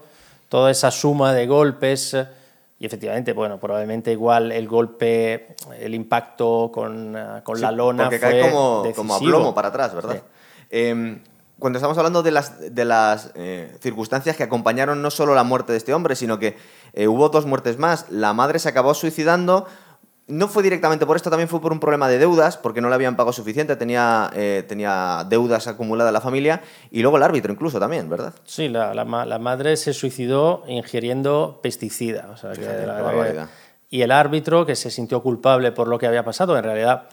toda 0.49 0.71
esa 0.71 0.91
suma 0.91 1.33
de 1.33 1.47
golpes 1.47 2.15
eh, 2.15 2.27
y 2.79 2.85
efectivamente, 2.85 3.33
bueno, 3.33 3.59
probablemente 3.59 4.13
igual 4.13 4.53
el 4.53 4.69
golpe, 4.69 5.57
el 5.79 5.95
impacto 5.95 6.71
con, 6.73 7.17
eh, 7.17 7.41
con 7.43 7.61
la 7.61 7.73
lona 7.73 8.05
porque 8.05 8.21
cae 8.21 8.43
como, 8.43 8.85
como 8.95 9.15
a 9.15 9.19
plomo 9.19 9.55
para 9.55 9.69
atrás, 9.69 9.95
¿verdad? 9.95 10.23
Em, 10.69 11.21
cuando 11.59 11.79
estamos 11.79 11.97
hablando 11.97 12.23
de 12.23 12.33
las, 12.33 12.75
de 12.75 12.85
las 12.85 13.33
circunstancias 13.81 14.37
que 14.37 14.43
acompañaron 14.43 15.01
no 15.01 15.11
solo 15.11 15.35
la 15.35 15.43
muerte 15.43 15.73
de 15.73 15.79
este 15.79 15.95
hombre, 15.95 16.15
sino 16.15 16.39
que 16.39 16.55
hubo 17.07 17.31
dos 17.31 17.47
muertes 17.47 17.79
más. 17.79 18.11
La 18.11 18.35
madre 18.35 18.59
se 18.59 18.69
acabó 18.69 18.93
suicidando 18.93 19.67
no 20.29 20.49
fue 20.49 20.63
directamente 20.63 21.07
por 21.07 21.17
esto, 21.17 21.31
también 21.31 21.49
fue 21.49 21.61
por 21.61 21.73
un 21.73 21.79
problema 21.79 22.09
de 22.09 22.19
deudas, 22.19 22.57
porque 22.57 22.81
no 22.81 22.89
le 22.89 22.95
habían 22.97 23.17
pagado 23.17 23.33
suficiente, 23.33 23.77
tenía, 23.77 24.31
eh, 24.35 24.65
tenía 24.67 25.25
deudas 25.29 25.69
acumuladas 25.69 26.13
la 26.13 26.21
familia, 26.21 26.63
y 26.91 27.03
luego 27.03 27.17
el 27.17 27.23
árbitro 27.23 27.53
incluso 27.53 27.79
también, 27.79 28.09
¿verdad? 28.09 28.35
Sí, 28.45 28.69
la, 28.69 28.93
la, 28.95 29.39
madre 29.39 29.77
se 29.77 29.93
suicidó 29.93 30.65
ingiriendo 30.67 31.61
pesticida. 31.63 32.35
y 33.89 34.03
el 34.03 34.11
árbitro, 34.11 34.67
que 34.67 34.75
se 34.75 34.91
sintió 34.91 35.23
culpable 35.23 35.71
por 35.71 35.87
lo 35.87 35.99
que 35.99 36.09
había 36.09 36.25
pasado, 36.25 36.59
en 36.59 36.65
realidad, 36.65 37.09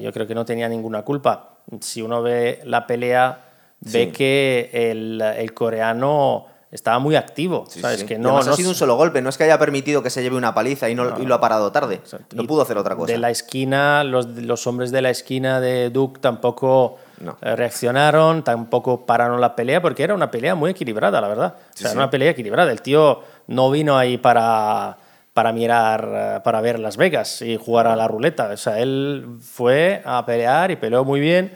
yo 0.00 0.12
creo 0.12 0.26
que 0.26 0.34
no 0.34 0.44
tenía 0.44 0.68
ninguna 0.68 1.02
culpa. 1.02 1.60
Si 1.80 2.02
uno 2.02 2.22
ve 2.22 2.60
la 2.64 2.88
pelea, 2.88 3.44
ve 3.80 4.10
que 4.10 4.70
el, 4.72 5.20
el 5.20 5.54
coreano 5.54 6.46
estaba 6.70 6.98
muy 6.98 7.16
activo. 7.16 7.66
¿sabes? 7.68 8.04
Que 8.04 8.18
no, 8.18 8.30
no 8.30 8.38
ha 8.38 8.56
sido 8.56 8.68
un 8.68 8.74
solo 8.74 8.96
golpe, 8.96 9.22
no 9.22 9.30
es 9.30 9.38
que 9.38 9.44
haya 9.44 9.58
permitido 9.58 10.02
que 10.02 10.10
se 10.10 10.22
lleve 10.22 10.36
una 10.36 10.54
paliza 10.54 10.88
y, 10.88 10.94
no, 10.94 11.18
y 11.20 11.24
lo 11.24 11.34
ha 11.34 11.40
parado 11.40 11.72
tarde. 11.72 12.00
No 12.34 12.44
pudo 12.44 12.62
hacer 12.62 12.76
otra 12.76 12.94
cosa. 12.94 13.12
De 13.12 13.18
la 13.18 13.30
esquina, 13.30 14.04
los, 14.04 14.26
los 14.26 14.66
hombres 14.66 14.90
de 14.90 15.02
la 15.02 15.10
esquina 15.10 15.60
de 15.60 15.90
Duke 15.90 16.20
tampoco 16.20 16.98
eh, 17.40 17.56
reaccionaron, 17.56 18.44
tampoco 18.44 19.06
pararon 19.06 19.40
la 19.40 19.56
pelea, 19.56 19.80
porque 19.80 20.02
era 20.02 20.14
una 20.14 20.30
pelea 20.30 20.54
muy 20.54 20.72
equilibrada, 20.72 21.20
la 21.20 21.28
verdad. 21.28 21.54
o 21.56 21.76
sea, 21.76 21.90
era 21.90 22.00
una 22.00 22.10
pelea 22.10 22.30
equilibrada. 22.30 22.70
El 22.70 22.82
tío 22.82 23.22
no 23.46 23.70
vino 23.70 23.96
ahí 23.96 24.18
para, 24.18 24.98
para 25.32 25.52
mirar, 25.52 26.08
eh, 26.12 26.40
para 26.44 26.60
ver 26.60 26.78
Las 26.78 26.98
Vegas 26.98 27.40
y 27.40 27.56
jugar 27.56 27.86
a 27.86 27.96
la 27.96 28.06
ruleta. 28.08 28.50
O 28.52 28.56
sea, 28.58 28.78
él 28.78 29.38
fue 29.40 30.02
a 30.04 30.24
pelear 30.26 30.70
y 30.70 30.76
peleó 30.76 31.04
muy 31.04 31.20
bien. 31.20 31.52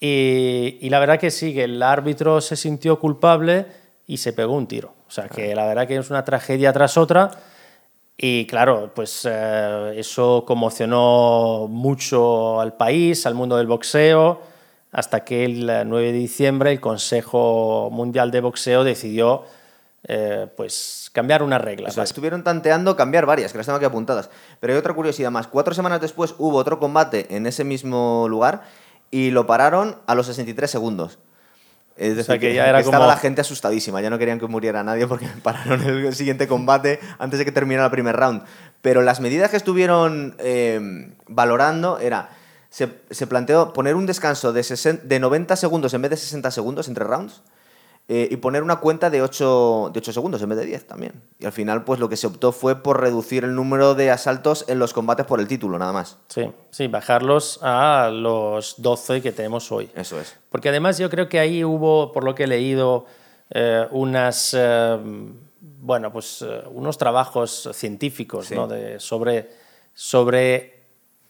Y, 0.00 0.78
y 0.80 0.88
la 0.88 0.98
verdad 0.98 1.20
que 1.20 1.30
sí, 1.30 1.54
que 1.54 1.64
el 1.64 1.82
árbitro 1.82 2.40
se 2.40 2.56
sintió 2.56 2.98
culpable 2.98 3.66
y 4.10 4.16
se 4.16 4.32
pegó 4.32 4.54
un 4.54 4.66
tiro. 4.66 4.92
O 5.06 5.10
sea, 5.10 5.28
que 5.28 5.54
la 5.54 5.66
verdad 5.66 5.86
que 5.86 5.96
es 5.96 6.10
una 6.10 6.24
tragedia 6.24 6.72
tras 6.72 6.96
otra. 6.96 7.30
Y 8.16 8.44
claro, 8.46 8.90
pues 8.92 9.24
eh, 9.30 9.94
eso 9.96 10.42
conmocionó 10.44 11.68
mucho 11.70 12.60
al 12.60 12.76
país, 12.76 13.24
al 13.24 13.36
mundo 13.36 13.56
del 13.56 13.68
boxeo, 13.68 14.42
hasta 14.90 15.24
que 15.24 15.44
el 15.44 15.88
9 15.88 16.06
de 16.10 16.18
diciembre 16.18 16.72
el 16.72 16.80
Consejo 16.80 17.88
Mundial 17.92 18.32
de 18.32 18.40
Boxeo 18.40 18.82
decidió 18.82 19.44
eh, 20.02 20.48
pues 20.56 21.08
cambiar 21.12 21.44
una 21.44 21.58
regla. 21.58 21.90
Eso, 21.90 22.02
estuvieron 22.02 22.42
tanteando 22.42 22.96
cambiar 22.96 23.26
varias, 23.26 23.52
que 23.52 23.58
las 23.58 23.66
tengo 23.66 23.76
aquí 23.76 23.86
apuntadas. 23.86 24.28
Pero 24.58 24.72
hay 24.72 24.78
otra 24.80 24.92
curiosidad 24.92 25.30
más. 25.30 25.46
Cuatro 25.46 25.72
semanas 25.72 26.00
después 26.00 26.34
hubo 26.36 26.56
otro 26.56 26.80
combate 26.80 27.28
en 27.30 27.46
ese 27.46 27.62
mismo 27.62 28.26
lugar 28.28 28.62
y 29.12 29.30
lo 29.30 29.46
pararon 29.46 29.98
a 30.08 30.16
los 30.16 30.26
63 30.26 30.68
segundos. 30.68 31.20
Es 32.00 32.16
decir, 32.16 32.40
que, 32.40 32.54
ya 32.54 32.66
era 32.66 32.80
estaba 32.80 33.06
la 33.06 33.18
gente 33.18 33.42
asustadísima, 33.42 34.00
ya 34.00 34.08
no 34.08 34.18
querían 34.18 34.40
que 34.40 34.46
muriera 34.46 34.82
nadie 34.82 35.06
porque 35.06 35.26
pararon 35.42 35.82
el 35.82 36.14
siguiente 36.14 36.48
combate 36.48 36.98
antes 37.18 37.38
de 37.38 37.44
que 37.44 37.52
terminara 37.52 37.84
el 37.84 37.90
primer 37.90 38.16
round. 38.16 38.42
Pero 38.80 39.02
las 39.02 39.20
medidas 39.20 39.50
que 39.50 39.58
estuvieron 39.58 40.34
eh, 40.38 41.12
valorando 41.28 41.98
era, 41.98 42.30
se, 42.70 42.88
se, 43.10 43.26
planteó 43.26 43.74
poner 43.74 43.96
un 43.96 44.06
descanso 44.06 44.54
de, 44.54 44.64
de 45.02 45.20
90 45.20 45.56
segundos 45.56 45.92
en 45.92 46.00
vez 46.00 46.10
de 46.12 46.16
60 46.16 46.50
segundos 46.50 46.88
entre 46.88 47.04
rounds 47.04 47.42
eh, 48.12 48.26
y 48.28 48.38
poner 48.38 48.64
una 48.64 48.80
cuenta 48.80 49.08
de 49.08 49.22
8, 49.22 49.90
de 49.94 50.00
8 50.00 50.12
segundos 50.12 50.42
en 50.42 50.48
vez 50.48 50.58
de 50.58 50.66
10 50.66 50.84
también. 50.88 51.22
Y 51.38 51.46
al 51.46 51.52
final, 51.52 51.84
pues 51.84 52.00
lo 52.00 52.08
que 52.08 52.16
se 52.16 52.26
optó 52.26 52.50
fue 52.50 52.82
por 52.82 53.00
reducir 53.00 53.44
el 53.44 53.54
número 53.54 53.94
de 53.94 54.10
asaltos 54.10 54.64
en 54.66 54.80
los 54.80 54.92
combates 54.92 55.26
por 55.26 55.38
el 55.38 55.46
título, 55.46 55.78
nada 55.78 55.92
más. 55.92 56.18
Sí, 56.26 56.50
sí, 56.70 56.88
bajarlos 56.88 57.60
a 57.62 58.10
los 58.12 58.82
12 58.82 59.22
que 59.22 59.30
tenemos 59.30 59.70
hoy. 59.70 59.92
Eso 59.94 60.18
es. 60.18 60.34
Porque 60.48 60.70
además 60.70 60.98
yo 60.98 61.08
creo 61.08 61.28
que 61.28 61.38
ahí 61.38 61.62
hubo, 61.62 62.10
por 62.10 62.24
lo 62.24 62.34
que 62.34 62.42
he 62.42 62.46
leído, 62.48 63.06
eh, 63.48 63.86
unas, 63.92 64.56
eh, 64.58 64.98
bueno, 65.60 66.10
pues 66.10 66.44
unos 66.72 66.98
trabajos 66.98 67.70
científicos 67.72 68.50
¿no? 68.50 68.66
de, 68.66 68.98
sobre, 68.98 69.50
sobre 69.94 70.79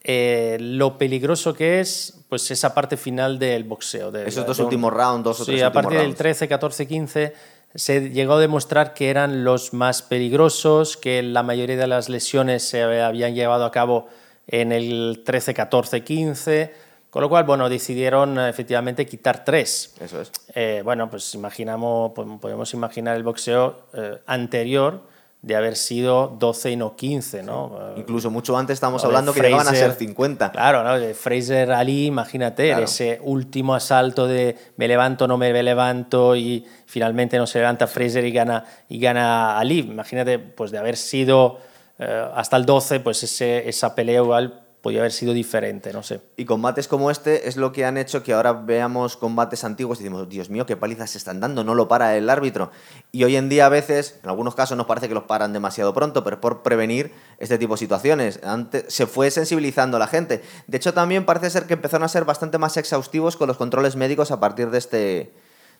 eh, 0.03 0.57
lo 0.59 0.97
peligroso 0.97 1.53
que 1.53 1.79
es 1.79 2.17
pues 2.29 2.49
esa 2.51 2.73
parte 2.73 2.97
final 2.97 3.37
del 3.39 3.63
boxeo. 3.63 4.11
De, 4.11 4.27
Esos 4.27 4.45
dos 4.45 4.59
últimos 4.59 4.91
rounds, 4.93 5.23
dos 5.23 5.41
o 5.41 5.45
sí, 5.45 5.61
a 5.61 5.71
partir 5.71 5.99
del 5.99 6.15
13, 6.15 6.47
14, 6.47 6.87
15 6.87 7.33
se 7.75 8.09
llegó 8.09 8.33
a 8.33 8.39
demostrar 8.39 8.93
que 8.93 9.09
eran 9.09 9.43
los 9.43 9.73
más 9.73 10.01
peligrosos, 10.01 10.97
que 10.97 11.23
la 11.23 11.43
mayoría 11.43 11.77
de 11.77 11.87
las 11.87 12.09
lesiones 12.09 12.63
se 12.63 12.83
habían 12.83 13.33
llevado 13.33 13.65
a 13.65 13.71
cabo 13.71 14.07
en 14.47 14.71
el 14.71 15.21
13, 15.25 15.53
14, 15.53 16.03
15, 16.03 16.73
con 17.09 17.21
lo 17.21 17.29
cual, 17.29 17.45
bueno, 17.45 17.69
decidieron 17.69 18.39
efectivamente 18.39 19.05
quitar 19.05 19.45
tres. 19.45 19.95
Eso 19.99 20.21
es. 20.21 20.31
Eh, 20.53 20.81
bueno, 20.83 21.09
pues 21.09 21.33
imaginamos, 21.33 22.11
podemos 22.11 22.73
imaginar 22.73 23.15
el 23.15 23.23
boxeo 23.23 23.87
eh, 23.93 24.19
anterior, 24.25 25.01
de 25.41 25.55
haber 25.55 25.75
sido 25.75 26.27
12 26.37 26.71
y 26.71 26.75
no 26.75 26.95
15, 26.95 27.41
¿no? 27.41 27.93
Incluso 27.97 28.29
mucho 28.29 28.55
antes 28.55 28.75
estábamos 28.75 29.03
hablando 29.03 29.33
que 29.33 29.41
llegaban 29.41 29.67
a 29.67 29.71
ser 29.71 29.93
50. 29.93 30.51
Claro, 30.51 30.83
¿no? 30.83 30.99
De 30.99 31.15
Fraser 31.15 31.71
Ali, 31.71 32.05
imagínate, 32.05 32.71
ese 32.83 33.19
último 33.23 33.73
asalto 33.73 34.27
de 34.27 34.55
me 34.77 34.87
levanto, 34.87 35.27
no 35.27 35.37
me 35.37 35.51
levanto 35.63 36.35
y 36.35 36.65
finalmente 36.85 37.37
no 37.37 37.47
se 37.47 37.57
levanta 37.57 37.87
Fraser 37.87 38.23
y 38.23 38.31
gana, 38.31 38.65
y 38.87 38.99
gana 38.99 39.57
Ali. 39.57 39.79
Imagínate, 39.79 40.37
pues 40.37 40.69
de 40.69 40.77
haber 40.77 40.95
sido 40.95 41.57
eh, 41.97 42.27
hasta 42.35 42.57
el 42.57 42.65
12, 42.65 42.99
pues 42.99 43.23
ese, 43.23 43.67
esa 43.67 43.95
pelea 43.95 44.21
igual 44.21 44.61
podría 44.81 45.01
haber 45.01 45.11
sido 45.11 45.33
diferente, 45.33 45.93
no 45.93 46.01
sé. 46.01 46.21
Y 46.37 46.45
combates 46.45 46.87
como 46.87 47.11
este 47.11 47.47
es 47.47 47.55
lo 47.55 47.71
que 47.71 47.85
han 47.85 47.97
hecho 47.97 48.23
que 48.23 48.33
ahora 48.33 48.53
veamos 48.53 49.15
combates 49.15 49.63
antiguos 49.63 49.99
y 49.99 50.03
decimos, 50.03 50.27
Dios 50.27 50.49
mío, 50.49 50.65
qué 50.65 50.75
palizas 50.75 51.11
se 51.11 51.19
están 51.19 51.39
dando, 51.39 51.63
no 51.63 51.75
lo 51.75 51.87
para 51.87 52.17
el 52.17 52.29
árbitro. 52.29 52.71
Y 53.11 53.23
hoy 53.23 53.35
en 53.35 53.47
día 53.47 53.67
a 53.67 53.69
veces, 53.69 54.19
en 54.23 54.29
algunos 54.29 54.55
casos 54.55 54.77
nos 54.77 54.87
parece 54.87 55.07
que 55.07 55.13
los 55.13 55.23
paran 55.25 55.53
demasiado 55.53 55.93
pronto, 55.93 56.23
pero 56.23 56.37
es 56.37 56.41
por 56.41 56.63
prevenir 56.63 57.11
este 57.37 57.59
tipo 57.59 57.75
de 57.75 57.79
situaciones. 57.79 58.39
Antes 58.43 58.85
se 58.87 59.05
fue 59.05 59.29
sensibilizando 59.29 59.97
a 59.97 59.99
la 59.99 60.07
gente. 60.07 60.41
De 60.65 60.77
hecho, 60.77 60.93
también 60.93 61.25
parece 61.25 61.51
ser 61.51 61.65
que 61.65 61.73
empezaron 61.73 62.03
a 62.03 62.09
ser 62.09 62.25
bastante 62.25 62.57
más 62.57 62.75
exhaustivos 62.77 63.37
con 63.37 63.47
los 63.47 63.57
controles 63.57 63.95
médicos 63.95 64.31
a 64.31 64.39
partir 64.39 64.71
de 64.71 64.79
este 64.79 65.31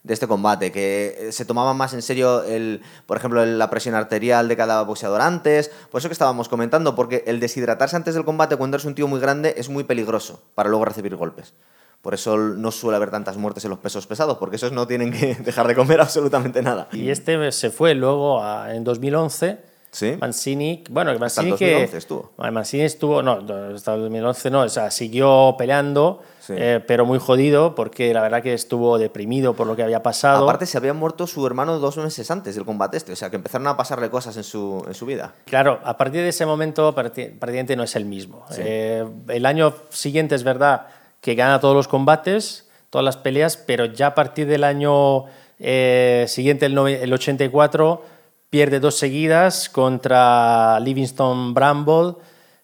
de 0.03 0.13
este 0.13 0.27
combate, 0.27 0.71
que 0.71 1.15
eh, 1.17 1.31
se 1.31 1.45
tomaba 1.45 1.73
más 1.73 1.93
en 1.93 2.01
serio, 2.01 2.43
el, 2.43 2.81
por 3.05 3.17
ejemplo, 3.17 3.45
la 3.45 3.69
presión 3.69 3.95
arterial 3.95 4.47
de 4.47 4.57
cada 4.57 4.81
boxeador 4.83 5.21
antes, 5.21 5.69
por 5.91 5.99
eso 5.99 6.09
que 6.09 6.13
estábamos 6.13 6.49
comentando, 6.49 6.95
porque 6.95 7.23
el 7.27 7.39
deshidratarse 7.39 7.95
antes 7.95 8.15
del 8.15 8.25
combate 8.25 8.55
cuando 8.55 8.77
eres 8.77 8.85
un 8.85 8.95
tío 8.95 9.07
muy 9.07 9.19
grande 9.19 9.53
es 9.57 9.69
muy 9.69 9.83
peligroso 9.83 10.41
para 10.55 10.69
luego 10.69 10.85
recibir 10.85 11.15
golpes. 11.15 11.53
Por 12.01 12.15
eso 12.15 12.35
no 12.35 12.71
suele 12.71 12.95
haber 12.95 13.11
tantas 13.11 13.37
muertes 13.37 13.63
en 13.63 13.69
los 13.69 13.79
pesos 13.79 14.07
pesados, 14.07 14.39
porque 14.39 14.55
esos 14.55 14.71
no 14.71 14.87
tienen 14.87 15.11
que 15.11 15.35
dejar 15.45 15.67
de 15.67 15.75
comer 15.75 16.01
absolutamente 16.01 16.63
nada. 16.63 16.87
Y 16.91 17.09
este 17.09 17.51
se 17.51 17.69
fue 17.69 17.93
luego 17.93 18.43
en 18.67 18.83
2011 18.83 19.71
¿Sí? 19.91 20.15
Mancini, 20.19 20.83
bueno, 20.89 21.11
Mancini 21.19 21.51
hasta 21.51 21.65
el 21.65 21.71
2011 21.71 21.97
estuvo. 21.97 22.31
Mancini 22.37 22.83
estuvo, 22.83 23.21
no, 23.21 23.45
hasta 23.75 23.95
el 23.95 24.01
2011 24.03 24.49
no, 24.49 24.61
o 24.61 24.69
sea, 24.69 24.89
siguió 24.89 25.55
peleando, 25.57 26.21
eh, 26.57 26.83
pero 26.85 27.05
muy 27.05 27.19
jodido 27.19 27.75
porque 27.75 28.13
la 28.13 28.21
verdad 28.21 28.41
que 28.41 28.53
estuvo 28.53 28.97
deprimido 28.97 29.53
por 29.53 29.67
lo 29.67 29.75
que 29.75 29.83
había 29.83 30.03
pasado. 30.03 30.43
Aparte 30.43 30.65
se 30.65 30.77
había 30.77 30.93
muerto 30.93 31.27
su 31.27 31.45
hermano 31.45 31.79
dos 31.79 31.97
meses 31.97 32.29
antes 32.31 32.55
del 32.55 32.65
combate 32.65 32.97
este, 32.97 33.13
o 33.13 33.15
sea, 33.15 33.29
que 33.29 33.35
empezaron 33.35 33.67
a 33.67 33.77
pasarle 33.77 34.09
cosas 34.09 34.37
en 34.37 34.43
su, 34.43 34.83
en 34.87 34.93
su 34.93 35.05
vida. 35.05 35.33
Claro, 35.45 35.79
a 35.83 35.97
partir 35.97 36.21
de 36.21 36.29
ese 36.29 36.45
momento 36.45 36.93
prácticamente 36.93 37.75
no 37.75 37.83
es 37.83 37.95
el 37.95 38.05
mismo. 38.05 38.45
Eh, 38.57 39.05
el 39.27 39.45
año 39.45 39.73
siguiente 39.89 40.35
es 40.35 40.43
verdad 40.43 40.87
que 41.21 41.35
gana 41.35 41.59
todos 41.59 41.75
los 41.75 41.87
combates, 41.87 42.69
todas 42.89 43.05
las 43.05 43.17
peleas, 43.17 43.57
pero 43.57 43.85
ya 43.85 44.07
a 44.07 44.15
partir 44.15 44.47
del 44.47 44.63
año 44.63 45.25
eh, 45.59 46.25
siguiente, 46.27 46.65
el, 46.65 46.77
el 46.77 47.13
84 47.13 48.03
pierde 48.49 48.79
dos 48.79 48.95
seguidas 48.95 49.69
contra 49.69 50.79
Livingston 50.81 51.53
Bramble, 51.53 52.15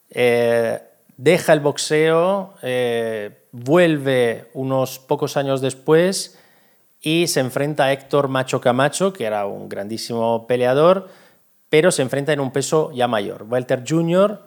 eh, 0.09 0.81
deja 1.15 1.53
el 1.53 1.61
boxeo, 1.61 2.53
eh, 2.61 3.36
vuelve 3.51 4.49
unos 4.53 4.99
pocos 4.99 5.37
años 5.37 5.61
después 5.61 6.37
y 7.01 7.27
se 7.27 7.39
enfrenta 7.39 7.85
a 7.85 7.93
Héctor 7.93 8.27
Macho 8.27 8.61
Camacho, 8.61 9.13
que 9.13 9.25
era 9.25 9.45
un 9.45 9.69
grandísimo 9.69 10.47
peleador, 10.47 11.09
pero 11.69 11.91
se 11.91 12.01
enfrenta 12.01 12.33
en 12.33 12.39
un 12.39 12.51
peso 12.51 12.91
ya 12.93 13.07
mayor. 13.07 13.43
Walter 13.43 13.83
Jr. 13.87 14.41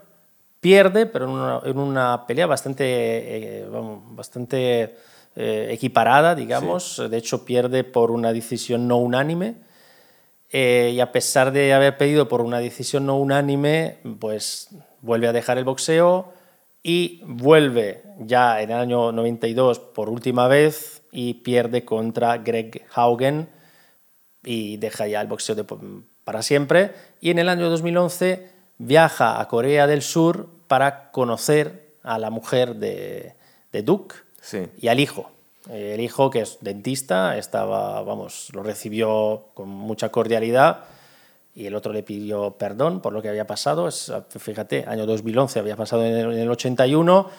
pierde, 0.60 1.06
pero 1.06 1.62
en 1.64 1.78
una, 1.78 2.26
pelea 2.26 2.46
bastante, 2.46 2.84
eh, 2.86 3.66
bastante 4.10 4.96
equiparada, 5.36 6.34
digamos. 6.34 7.00
De 7.08 7.16
hecho, 7.16 7.44
pierde 7.44 7.84
por 7.84 8.10
una 8.10 8.32
decisión 8.32 8.88
no 8.88 8.98
unánime. 8.98 9.56
Eh, 10.52 10.90
y 10.94 11.00
a 11.00 11.12
pesar 11.12 11.52
de 11.52 11.72
haber 11.72 11.96
pedido 11.96 12.26
por 12.28 12.40
una 12.40 12.58
decisión 12.58 13.06
no 13.06 13.16
unánime, 13.16 13.98
pues 14.18 14.68
vuelve 15.00 15.28
a 15.28 15.32
dejar 15.32 15.58
el 15.58 15.64
boxeo 15.64 16.32
y 16.83 17.23
vuelve 17.25 18.03
ya 18.19 18.62
en 18.62 18.71
el 18.71 18.77
año 18.77 19.12
92 19.12 19.79
por 19.79 20.09
última 20.09 20.49
vez 20.49 21.03
y 21.12 21.35
pierde 21.35 21.85
contra 21.85 22.38
Greg 22.38 22.87
Haugen 22.95 23.49
y 24.43 24.79
deja 24.79 25.07
ya 25.07 25.21
el 25.21 25.29
boxeo 25.29 25.57
para 26.25 26.43
siempre. 26.43 26.93
Y 27.21 27.31
en 27.31 27.38
el 27.38 27.49
año 27.49 27.69
2011 27.69 28.49
viaja 28.79 29.40
a 29.40 29.49
Corea 29.49 29.87
del 29.87 30.03
Sur 30.03 30.49
para 30.66 31.11
conocer 31.11 31.97
a 32.03 32.19
la 32.19 32.31
mujer 32.31 32.77
de, 32.77 33.35
de 33.73 33.83
Duke 33.83 34.16
y 34.79 34.88
al 34.88 35.01
hijo. 35.01 35.31
El 35.69 36.01
hijo, 36.01 36.31
que 36.31 36.40
es 36.40 36.59
dentista, 36.62 37.37
estaba, 37.37 38.03
vamos, 38.03 38.49
lo 38.55 38.62
recibió 38.62 39.49
con 39.53 39.69
mucha 39.69 40.09
cordialidad 40.09 40.85
y 41.61 41.66
el 41.66 41.75
otro 41.75 41.92
le 41.92 42.03
pidió 42.03 42.53
perdón 42.53 43.01
por 43.01 43.12
lo 43.12 43.20
que 43.20 43.29
había 43.29 43.46
pasado. 43.46 43.87
Es, 43.87 44.12
fíjate, 44.38 44.85
año 44.87 45.05
2011 45.05 45.59
había 45.59 45.77
pasado 45.77 46.05
en 46.05 46.14
el, 46.14 46.33
en 46.33 46.38
el 46.38 46.51
81 46.51 47.31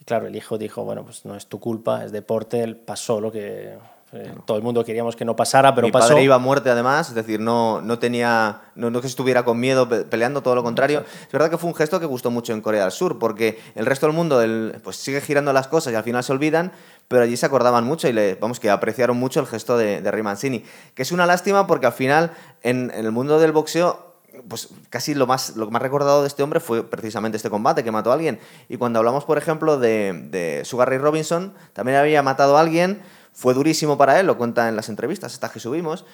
y 0.00 0.04
claro, 0.04 0.26
el 0.26 0.34
hijo 0.34 0.58
dijo, 0.58 0.84
bueno, 0.84 1.04
pues 1.04 1.24
no 1.24 1.36
es 1.36 1.46
tu 1.46 1.60
culpa, 1.60 2.04
es 2.04 2.12
deporte, 2.12 2.74
pasó 2.74 3.20
lo 3.20 3.30
que 3.30 3.78
eh, 4.12 4.32
todo 4.46 4.56
el 4.56 4.62
mundo 4.62 4.84
queríamos 4.84 5.16
que 5.16 5.24
no 5.26 5.36
pasara, 5.36 5.74
pero 5.74 5.86
Mi 5.86 5.92
pasó. 5.92 6.08
padre 6.08 6.22
iba 6.22 6.34
a 6.34 6.38
muerte 6.38 6.70
además, 6.70 7.10
es 7.10 7.14
decir, 7.14 7.40
no, 7.40 7.82
no 7.82 7.98
tenía, 7.98 8.62
no, 8.74 8.90
no 8.90 9.02
que 9.02 9.06
estuviera 9.06 9.44
con 9.44 9.60
miedo 9.60 9.86
peleando, 9.88 10.42
todo 10.42 10.54
lo 10.54 10.62
contrario. 10.62 11.04
Es 11.26 11.32
verdad 11.32 11.50
que 11.50 11.58
fue 11.58 11.68
un 11.68 11.76
gesto 11.76 12.00
que 12.00 12.06
gustó 12.06 12.30
mucho 12.30 12.54
en 12.54 12.62
Corea 12.62 12.84
del 12.84 12.92
Sur, 12.92 13.18
porque 13.18 13.60
el 13.74 13.84
resto 13.84 14.06
del 14.06 14.16
mundo 14.16 14.42
pues 14.82 14.96
sigue 14.96 15.20
girando 15.20 15.52
las 15.52 15.68
cosas 15.68 15.92
y 15.92 15.96
al 15.96 16.04
final 16.04 16.24
se 16.24 16.32
olvidan, 16.32 16.72
pero 17.06 17.22
allí 17.22 17.36
se 17.36 17.44
acordaban 17.44 17.84
mucho 17.84 18.08
y 18.08 18.12
le, 18.14 18.34
vamos, 18.36 18.60
que 18.60 18.70
apreciaron 18.70 19.18
mucho 19.18 19.40
el 19.40 19.46
gesto 19.46 19.76
de, 19.76 20.00
de 20.00 20.10
Rey 20.10 20.22
Mancini, 20.22 20.64
que 20.94 21.02
es 21.02 21.12
una 21.12 21.26
lástima 21.26 21.66
porque 21.66 21.86
al 21.86 21.92
final 21.92 22.32
en, 22.62 22.90
en 22.94 23.04
el 23.04 23.12
mundo 23.12 23.38
del 23.38 23.52
boxeo 23.52 24.08
pues 24.48 24.68
casi 24.88 25.14
lo 25.14 25.26
más, 25.26 25.56
lo 25.56 25.70
más 25.70 25.82
recordado 25.82 26.22
de 26.22 26.28
este 26.28 26.42
hombre 26.42 26.60
fue 26.60 26.88
precisamente 26.88 27.36
este 27.36 27.50
combate 27.50 27.82
que 27.82 27.90
mató 27.90 28.10
a 28.10 28.14
alguien. 28.14 28.38
Y 28.68 28.76
cuando 28.76 28.98
hablamos, 29.00 29.24
por 29.24 29.36
ejemplo, 29.36 29.78
de, 29.78 30.12
de 30.30 30.64
Sugar 30.64 30.88
Ray 30.88 30.98
Robinson, 30.98 31.54
también 31.72 31.98
había 31.98 32.22
matado 32.22 32.56
a 32.56 32.60
alguien 32.60 33.02
fue 33.38 33.54
durísimo 33.54 33.96
para 33.96 34.18
él, 34.18 34.26
lo 34.26 34.36
cuenta 34.36 34.68
en 34.68 34.74
las 34.74 34.88
entrevistas 34.88 35.32
estas 35.32 35.52
que 35.52 35.60
subimos, 35.60 36.04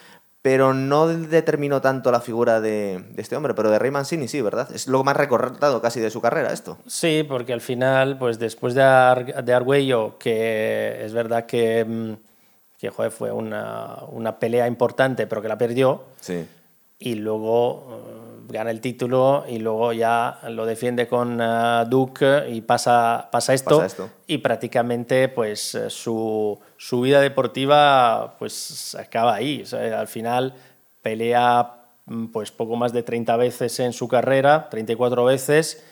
pero 0.42 0.74
no 0.74 1.06
determinó 1.08 1.80
tanto 1.80 2.12
la 2.12 2.20
figura 2.20 2.60
de, 2.60 3.02
este 3.16 3.34
hombre, 3.34 3.54
pero 3.54 3.70
de 3.70 3.78
Ray 3.78 3.90
Mancini 3.90 4.28
sí, 4.28 4.42
¿verdad? 4.42 4.68
Es 4.74 4.88
lo 4.88 5.02
más 5.04 5.16
recordado 5.16 5.80
casi 5.80 6.00
de 6.00 6.10
su 6.10 6.20
carrera 6.20 6.52
esto. 6.52 6.76
Sí, 6.86 7.24
porque 7.26 7.54
al 7.54 7.62
final, 7.62 8.18
pues 8.18 8.38
después 8.38 8.74
de, 8.74 8.82
de 9.42 9.54
Argüello, 9.54 10.18
que 10.18 11.02
es 11.02 11.14
verdad 11.14 11.46
que, 11.46 11.86
mm, 11.86 12.12
que 12.78 12.90
fue 12.90 13.32
una, 13.32 14.00
una, 14.10 14.38
pelea 14.38 14.66
importante, 14.66 15.26
pero 15.26 15.40
que 15.40 15.48
la 15.48 15.56
perdió, 15.56 16.04
sí. 16.20 16.46
Y 16.98 17.14
luego 17.16 18.24
gana 18.48 18.70
el 18.70 18.80
título 18.80 19.44
y 19.48 19.58
luego 19.58 19.92
ya 19.92 20.40
lo 20.48 20.66
defiende 20.66 21.06
con 21.06 21.40
uh, 21.40 21.84
Duke 21.88 22.48
y 22.50 22.60
pasa, 22.60 23.28
pasa, 23.30 23.54
esto, 23.54 23.78
pasa, 23.78 23.86
esto, 23.86 24.10
y 24.26 24.38
prácticamente 24.38 25.28
pues 25.28 25.78
su, 25.88 26.58
su, 26.76 27.00
vida 27.00 27.20
deportiva 27.20 28.36
pues 28.38 28.94
acaba 28.94 29.34
ahí. 29.34 29.62
O 29.62 29.66
sea, 29.66 30.00
al 30.00 30.08
final 30.08 30.54
pelea 31.02 31.74
mm, 32.06 32.26
pues 32.26 32.50
poco 32.50 32.76
más 32.76 32.92
de 32.92 33.02
30 33.02 33.36
veces 33.36 33.80
en 33.80 33.92
su 33.92 34.08
carrera, 34.08 34.68
34 34.70 35.24
veces, 35.24 35.84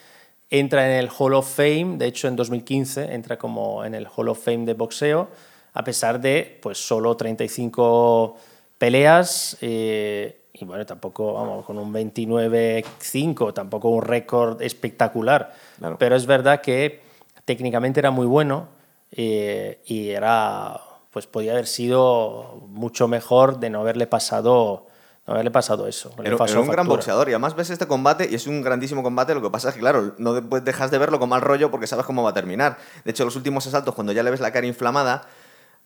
entra 0.49 0.85
en 0.85 0.99
el 0.99 1.09
Hall 1.17 1.33
of 1.33 1.55
Fame, 1.55 1.97
de 1.97 2.07
hecho 2.07 2.27
en 2.27 2.35
2015 2.35 3.13
entra 3.13 3.37
como 3.37 3.83
en 3.83 3.95
el 3.95 4.07
Hall 4.07 4.29
of 4.29 4.43
Fame 4.43 4.65
de 4.65 4.73
boxeo, 4.73 5.29
a 5.73 5.83
pesar 5.83 6.21
de 6.21 6.59
pues 6.61 6.77
solo 6.77 7.17
35 7.17 8.37
peleas 8.77 9.57
eh, 9.61 10.42
y 10.63 10.65
bueno, 10.65 10.85
tampoco, 10.85 11.33
vamos, 11.33 11.65
con 11.65 11.77
un 11.77 11.93
29-5, 11.93 13.53
tampoco 13.53 13.89
un 13.89 14.01
récord 14.01 14.61
espectacular, 14.61 15.53
pero 15.99 16.15
es 16.15 16.25
verdad 16.25 16.61
que 16.61 17.01
técnicamente 17.45 17.99
era 17.99 18.11
muy 18.11 18.25
bueno 18.25 18.69
eh, 19.11 19.81
y 19.85 20.09
era, 20.09 20.79
pues 21.11 21.27
podía 21.27 21.51
haber 21.51 21.67
sido 21.67 22.63
mucho 22.67 23.07
mejor 23.07 23.59
de 23.59 23.69
no 23.69 23.81
haberle 23.81 24.07
pasado 24.07 24.87
no 25.25 25.33
haberle 25.35 25.51
pasado 25.51 25.87
eso. 25.87 26.11
Era, 26.21 26.35
un 26.35 26.67
gran 26.67 26.85
boxeador 26.85 27.29
y 27.29 27.31
además 27.31 27.55
ves 27.55 27.69
este 27.69 27.87
combate 27.87 28.27
y 28.29 28.35
es 28.35 28.45
un 28.45 28.61
grandísimo 28.61 29.03
combate. 29.03 29.33
Lo 29.33 29.41
que 29.41 29.49
pasa 29.49 29.69
es 29.69 29.75
que, 29.75 29.79
claro, 29.79 30.15
no 30.17 30.33
dejas 30.33 30.91
de 30.91 30.97
verlo 30.97 31.17
con 31.17 31.29
mal 31.29 31.39
rollo 31.39 31.71
porque 31.71 31.87
sabes 31.87 32.05
cómo 32.05 32.23
va 32.23 32.31
a 32.31 32.33
terminar. 32.33 32.77
De 33.05 33.11
hecho, 33.11 33.23
los 33.23 33.37
últimos 33.37 33.65
asaltos, 33.65 33.95
cuando 33.95 34.11
ya 34.11 34.21
le 34.21 34.31
ves 34.31 34.41
la 34.41 34.51
cara 34.51 34.67
inflamada 34.67 35.25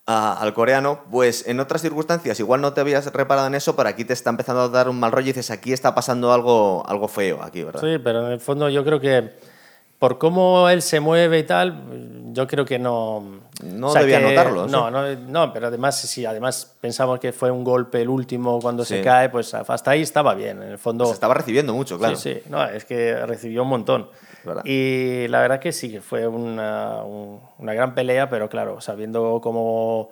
al 0.08 0.54
coreano, 0.54 1.02
pues 1.12 1.46
en 1.48 1.60
otras 1.60 1.82
circunstancias 1.82 2.40
igual 2.40 2.62
no 2.62 2.72
te 2.72 2.80
habías 2.80 3.12
reparado 3.12 3.48
en 3.48 3.56
eso, 3.56 3.76
pero 3.76 3.90
aquí 3.90 4.06
te 4.06 4.14
está 4.14 4.30
empezando 4.30 4.62
a 4.62 4.70
dar 4.70 4.88
un 4.88 4.98
mal 5.00 5.12
rollo 5.12 5.26
y 5.26 5.34
dices, 5.34 5.52
aquí 5.52 5.74
está 5.74 5.94
pasando 5.94 6.32
algo, 6.32 6.84
algo 6.88 7.10
feo, 7.10 7.44
aquí, 7.44 7.64
¿verdad? 7.64 7.82
Sí, 7.82 8.00
pero 8.02 8.26
en 8.26 8.32
el 8.32 8.40
fondo 8.40 8.70
yo 8.70 8.86
creo 8.86 9.02
que 9.02 9.34
por 10.00 10.18
cómo 10.18 10.70
él 10.70 10.82
se 10.82 11.02
mueve 11.02 11.40
y 11.40 11.44
tal, 11.44 12.32
yo 12.32 12.48
creo 12.48 12.64
que 12.64 12.80
no... 12.80 13.42
No 13.64 13.94
debía 13.94 14.20
notarlo. 14.20 14.68
No, 14.68 14.90
no, 14.92 15.14
no, 15.16 15.52
pero 15.52 15.68
además, 15.68 16.00
si 16.00 16.26
además 16.26 16.76
pensamos 16.80 17.20
que 17.20 17.34
fue 17.34 17.50
un 17.50 17.64
golpe 17.64 18.02
el 18.02 18.08
último 18.08 18.60
cuando 18.62 18.86
se 18.86 19.02
cae, 19.02 19.30
pues 19.30 19.54
hasta 19.54 19.92
ahí 19.92 20.04
estaba 20.04 20.36
bien. 20.36 20.62
En 20.62 20.70
el 20.70 20.78
fondo... 20.78 21.06
Se 21.08 21.14
estaba 21.14 21.34
recibiendo 21.34 21.74
mucho, 21.74 21.98
claro. 21.98 22.16
Sí, 22.16 22.36
sí, 22.36 22.42
no, 22.50 22.64
es 22.64 22.86
que 22.86 23.26
recibió 23.26 23.64
un 23.64 23.70
montón. 23.70 24.10
Y 24.64 25.28
la 25.28 25.42
verdad 25.42 25.60
que 25.60 25.72
sí, 25.72 26.00
fue 26.00 26.28
una, 26.28 27.04
una 27.04 27.74
gran 27.74 27.94
pelea, 27.96 28.30
pero 28.30 28.50
claro, 28.50 28.82
sabiendo 28.82 29.40
cómo 29.42 30.10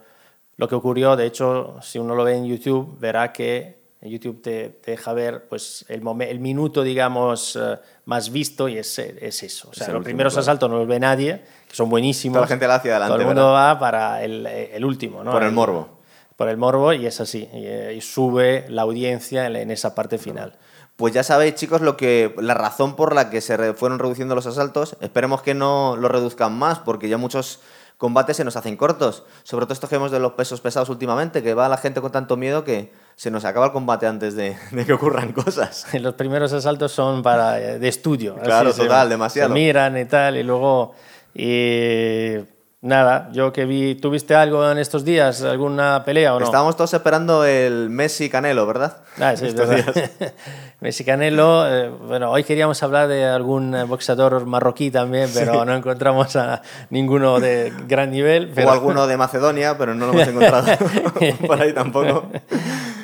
lo 0.58 0.68
que 0.68 0.76
ocurrió, 0.76 1.16
de 1.16 1.26
hecho, 1.26 1.78
si 1.82 2.00
uno 2.00 2.16
lo 2.16 2.24
ve 2.24 2.36
en 2.36 2.46
YouTube, 2.46 2.98
verá 3.00 3.32
que 3.32 3.86
YouTube 4.10 4.42
te, 4.42 4.80
deja 4.86 5.14
ver 5.14 5.48
pues, 5.48 5.86
el, 5.90 6.04
el 6.22 6.40
minuto, 6.40 6.84
digamos, 6.84 7.56
eh, 7.56 7.78
más 8.06 8.32
visto 8.32 8.68
y 8.68 8.78
es, 8.78 9.00
es 9.00 9.44
eso. 9.44 9.70
O 9.70 9.74
sea, 9.74 9.90
los 9.90 10.04
primeros 10.04 10.38
asaltos 10.38 10.70
no 10.70 10.78
los 10.78 10.88
ve 10.88 11.00
nadie, 11.00 11.42
que 11.68 11.76
son 11.76 11.90
buenísimos. 11.90 12.36
Toda 12.36 12.46
la 12.46 12.48
gente 12.48 12.68
la 12.68 12.76
hacia 12.76 12.92
adelante. 12.92 13.14
Todo 13.14 13.22
el 13.22 13.28
mundo 13.28 13.52
va 13.52 13.80
para 13.80 14.24
el, 14.24 14.46
el, 14.46 14.86
último, 14.86 15.24
¿no? 15.24 15.32
Por 15.32 15.44
el 15.44 15.52
morbo. 15.52 16.00
por 16.36 16.50
el 16.50 16.58
morbo 16.58 16.94
y 16.94 17.06
es 17.06 17.20
así. 17.20 17.50
Y, 17.94 18.02
sube 18.02 18.66
la 18.70 18.84
audiencia 18.84 19.48
en, 19.48 19.72
esa 19.72 19.96
parte 19.96 20.18
final. 20.18 20.56
Pues 20.96 21.14
ya 21.14 21.24
sabéis, 21.24 21.56
chicos, 21.56 21.82
lo 21.82 21.98
que, 21.98 22.34
la 22.38 22.54
razón 22.54 22.96
por 22.96 23.14
la 23.14 23.30
que 23.30 23.42
se 23.42 23.74
fueron 23.74 24.00
reduciendo 24.00 24.34
los 24.34 24.46
asaltos. 24.46 24.96
Esperemos 25.02 25.42
que 25.42 25.54
no 25.54 25.98
lo 25.98 26.08
reduzcan 26.08 26.58
más, 26.58 26.80
porque 26.80 27.10
ya 27.10 27.18
muchos 27.18 27.60
combates 27.98 28.38
se 28.38 28.46
nos 28.46 28.56
hacen 28.56 28.78
cortos. 28.78 29.24
Sobre 29.44 29.66
todo 29.66 29.74
estos 29.74 29.90
que 29.90 29.98
vemos 29.98 30.12
de 30.12 30.20
los 30.20 30.34
pesos 30.34 30.62
pesados 30.62 30.88
últimamente, 30.88 31.44
que 31.44 31.54
va 31.54 31.68
la 31.68 31.78
gente 31.78 32.00
con 32.00 32.14
tanto 32.14 32.38
miedo 32.38 32.64
que 32.64 32.94
se 33.18 33.30
nos 33.30 33.44
acaba 33.44 33.68
el 33.68 33.72
combate 33.74 34.08
antes 34.08 34.36
de, 34.36 34.58
que 34.86 34.94
ocurran 34.94 35.34
cosas. 35.34 35.86
Los 36.00 36.16
primeros 36.16 36.54
asaltos 36.54 36.92
son 36.92 37.24
para 37.24 37.60
eh, 37.60 37.80
de 37.80 37.88
estudio. 37.88 38.36
Claro, 38.36 38.74
total, 38.74 39.10
demasiado. 39.10 39.50
Se 39.50 39.54
miran 39.54 39.98
y 39.98 40.06
tal, 40.06 40.38
y 40.38 40.44
luego... 40.44 40.96
Y 41.34 42.38
Nada, 42.86 43.30
yo 43.32 43.52
que 43.52 43.66
vi, 43.66 43.96
¿tuviste 43.96 44.36
algo 44.36 44.70
en 44.70 44.78
estos 44.78 45.04
días? 45.04 45.42
¿Alguna 45.42 46.04
pelea 46.06 46.36
o 46.36 46.40
no? 46.40 46.46
Estábamos 46.46 46.78
todos 46.78 46.94
esperando 46.94 47.44
el 47.44 47.90
Messi 47.90 48.30
Canelo, 48.30 48.68
¿verdad? 48.68 48.98
Ah, 49.20 49.36
sí, 49.36 49.48
estos 49.48 49.68
días. 49.68 49.88
Messi 50.82 51.04
Canelo, 51.04 51.68
eh, 51.68 51.90
bueno, 51.90 52.30
hoy 52.30 52.44
queríamos 52.44 52.84
hablar 52.84 53.08
de 53.08 53.26
algún 53.26 53.76
boxeador 53.88 54.46
marroquí 54.46 54.92
también, 54.92 55.32
pero 55.34 55.66
no 55.66 55.74
encontramos 55.76 56.36
a 56.36 56.62
ninguno 56.92 57.40
de 57.40 57.74
gran 57.88 58.12
nivel. 58.12 58.54
O 58.64 58.70
alguno 58.70 59.08
de 59.08 59.18
Macedonia, 59.18 59.76
pero 59.80 59.96
no 59.96 60.06
lo 60.06 60.14
hemos 60.14 60.28
encontrado 60.28 60.68
por 61.48 61.60
ahí 61.60 61.74
tampoco. 61.74 62.28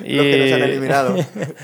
Y... 0.06 0.14
Los 0.14 0.26
que 0.26 0.38
nos 0.38 0.54
han 0.54 0.62
eliminado. 0.62 1.16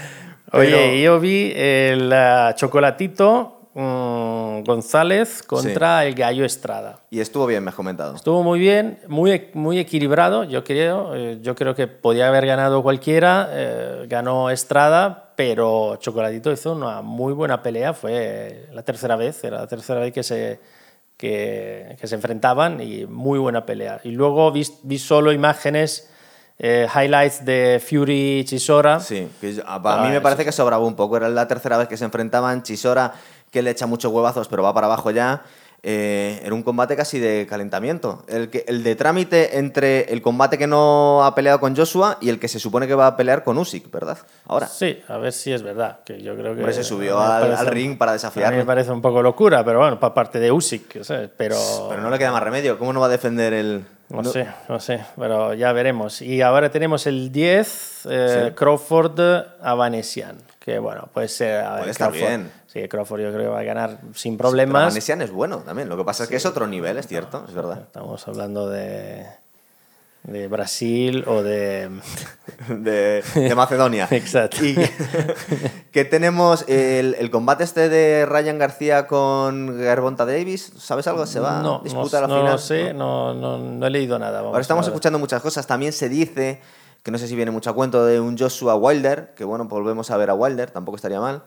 Oye, 0.53 1.03
yo 1.03 1.19
vi 1.19 1.53
el 1.55 2.11
uh, 2.11 2.55
chocolatito 2.55 3.56
González 3.77 5.43
contra 5.43 6.03
el 6.05 6.15
Gallo 6.15 6.43
Estrada. 6.45 6.99
Y 7.11 7.19
estuvo 7.19 7.45
bien, 7.45 7.63
me 7.63 7.69
has 7.69 7.75
comentado. 7.75 8.15
Estuvo 8.15 8.41
muy 8.41 8.59
bien, 8.59 8.99
muy, 9.07 9.49
muy 9.53 9.77
equilibrado, 9.77 10.43
yo 10.45 10.63
creo. 10.63 11.13
Eh, 11.15 11.37
yo 11.41 11.53
creo 11.53 11.75
que 11.75 11.85
podía 11.85 12.27
haber 12.27 12.47
ganado 12.47 12.81
cualquiera. 12.81 13.49
Eh, 13.51 14.05
ganó 14.09 14.49
Estrada, 14.49 15.33
pero 15.35 15.97
Chocolatito 15.97 16.51
hizo 16.51 16.73
una 16.73 17.03
muy 17.03 17.33
buena 17.33 17.61
pelea. 17.61 17.93
Fue 17.93 18.67
la 18.73 18.81
tercera 18.81 19.15
vez, 19.15 19.43
era 19.43 19.57
la 19.57 19.67
tercera 19.67 19.99
vez 19.99 20.11
que 20.11 20.23
se, 20.23 20.59
que, 21.15 21.95
que 22.01 22.07
se 22.07 22.15
enfrentaban 22.15 22.81
y 22.81 23.05
muy 23.05 23.37
buena 23.37 23.63
pelea. 23.63 24.01
Y 24.03 24.09
luego 24.09 24.51
vi, 24.51 24.65
vi 24.83 24.97
solo 24.97 25.31
imágenes. 25.31 26.09
Eh, 26.59 26.87
highlights 26.91 27.45
de 27.45 27.79
Fury 27.87 28.43
Chisora. 28.43 28.99
Sí, 28.99 29.29
a, 29.63 30.01
mí 30.03 30.09
me 30.09 30.21
parece 30.21 30.43
que 30.43 30.51
sobraba 30.51 30.83
un 30.83 30.95
poco. 30.95 31.17
Era 31.17 31.29
la 31.29 31.47
tercera 31.47 31.77
vez 31.77 31.87
que 31.87 31.97
se 31.97 32.05
enfrentaban. 32.05 32.63
Chisora 32.63 33.13
que 33.57 33.63
le 33.63 33.71
echa 33.71 33.87
muchos 33.87 34.11
huevazos, 34.11 34.47
pero 34.47 34.61
va 34.61 34.71
para 34.71 34.85
abajo 34.85 35.09
ya. 35.09 35.41
Eh, 35.81 36.41
era 36.43 36.53
un 36.53 36.61
combate 36.61 36.95
casi 36.95 37.19
de 37.19 37.47
calentamiento. 37.49 38.23
El, 38.27 38.49
que, 38.49 38.65
el 38.67 38.83
de 38.83 38.95
trámite 38.95 39.57
entre 39.57 40.11
el 40.11 40.21
combate 40.21 40.57
que 40.57 40.67
no 40.67 41.23
ha 41.23 41.33
peleado 41.33 41.59
con 41.59 41.75
Joshua 41.75 42.17
y 42.21 42.29
el 42.29 42.39
que 42.39 42.47
se 42.47 42.59
supone 42.59 42.87
que 42.87 42.93
va 42.93 43.07
a 43.07 43.17
pelear 43.17 43.43
con 43.43 43.57
Usyk, 43.57 43.89
¿verdad? 43.91 44.17
Ahora. 44.45 44.67
Sí, 44.67 45.01
a 45.07 45.17
ver 45.17 45.33
si 45.33 45.53
es 45.53 45.63
verdad. 45.63 45.99
Que 46.05 46.21
yo 46.21 46.35
creo 46.35 46.55
que 46.55 46.73
se 46.73 46.83
subió 46.83 47.19
al, 47.19 47.65
ring 47.67 47.97
para 47.97 48.13
desafiar. 48.13 48.53
me 48.53 48.65
parece 48.65 48.91
un 48.91 49.01
poco 49.01 49.23
locura, 49.23 49.63
pero 49.65 49.79
bueno, 49.79 49.99
para 49.99 50.13
parte 50.13 50.39
de 50.39 50.51
Usyk, 50.51 50.99
Pero... 51.35 51.57
pero 51.89 52.01
no 52.01 52.11
le 52.11 52.17
queda 52.19 52.31
más 52.31 52.43
remedio. 52.43 52.77
¿Cómo 52.77 52.93
no 52.93 52.99
va 52.99 53.07
a 53.07 53.09
defender 53.09 53.53
el, 53.53 53.85
no, 54.09 54.23
sé, 54.23 54.47
no 54.69 54.79
sé, 54.79 55.03
pero 55.17 55.53
ya 55.53 55.73
veremos. 55.73 56.21
Y 56.21 56.41
ahora 56.41 56.71
tenemos 56.71 57.07
el 57.07 57.31
10, 57.31 58.07
eh, 58.09 58.51
Crawford 58.55 59.19
a 59.61 59.73
Vanessian, 59.73 60.37
que 60.67 60.79
bueno, 60.79 61.07
puede 61.13 61.29
ser... 61.29 61.63
Bien. 62.11 62.51
Sí, 62.65 62.89
Crawford 62.89 63.21
yo 63.21 63.31
creo 63.31 63.43
que 63.43 63.47
va 63.47 63.61
a 63.61 63.63
ganar 63.63 64.01
sin 64.13 64.37
problemas. 64.37 64.81
Sí, 64.81 64.87
Vanessian 64.89 65.21
es 65.21 65.31
bueno 65.31 65.59
también, 65.59 65.87
lo 65.87 65.95
que 65.95 66.03
pasa 66.03 66.23
es 66.23 66.29
que 66.29 66.35
es 66.35 66.45
otro 66.45 66.67
nivel, 66.67 66.97
es 66.97 67.07
cierto, 67.07 67.45
es 67.47 67.53
verdad. 67.53 67.83
Estamos 67.83 68.27
hablando 68.27 68.69
de 68.69 69.25
de 70.23 70.49
Brasil 70.49 71.23
o 71.25 71.41
de... 71.41 71.89
de, 72.67 73.53
Macedonia. 73.55 74.07
Exacto. 74.11 74.57
Y 74.65 74.75
que, 75.93 76.03
tenemos 76.03 76.65
el, 76.67 77.29
combate 77.31 77.63
este 77.63 77.87
de 77.87 78.25
Ryan 78.25 78.59
García 78.59 79.07
con 79.07 79.77
Gervonta 79.79 80.25
Davis. 80.25 80.73
¿Sabes 80.77 81.07
algo? 81.07 81.25
¿Se 81.25 81.39
va 81.39 81.61
a 81.61 81.81
disputar 81.81 82.23
no, 82.23 82.27
la 82.27 82.35
final? 82.35 82.51
No 82.51 82.57
sé, 82.57 82.93
no, 82.93 83.33
no, 83.33 83.57
no, 83.57 83.87
he 83.87 83.89
leído 83.89 84.19
nada. 84.19 84.39
Ahora 84.39 84.59
estamos 84.59 84.85
escuchando 84.85 85.17
muchas 85.17 85.41
cosas. 85.41 85.65
También 85.65 85.93
se 85.93 86.09
dice, 86.09 86.59
que 87.07 87.11
no 87.11 87.17
sé 87.17 87.29
si 87.29 87.37
viene 87.37 87.51
mucho 87.51 87.69
a 87.69 87.73
cuento, 87.73 88.05
de 88.05 88.19
un 88.19 88.37
Joshua 88.37 88.75
Wilder, 88.75 89.29
que 89.33 89.45
bueno, 89.45 89.63
volvemos 89.63 90.11
a 90.11 90.17
ver 90.17 90.29
a 90.29 90.33
Wilder, 90.33 90.71
tampoco 90.71 90.97
estaría 90.97 91.21
mal. 91.21 91.41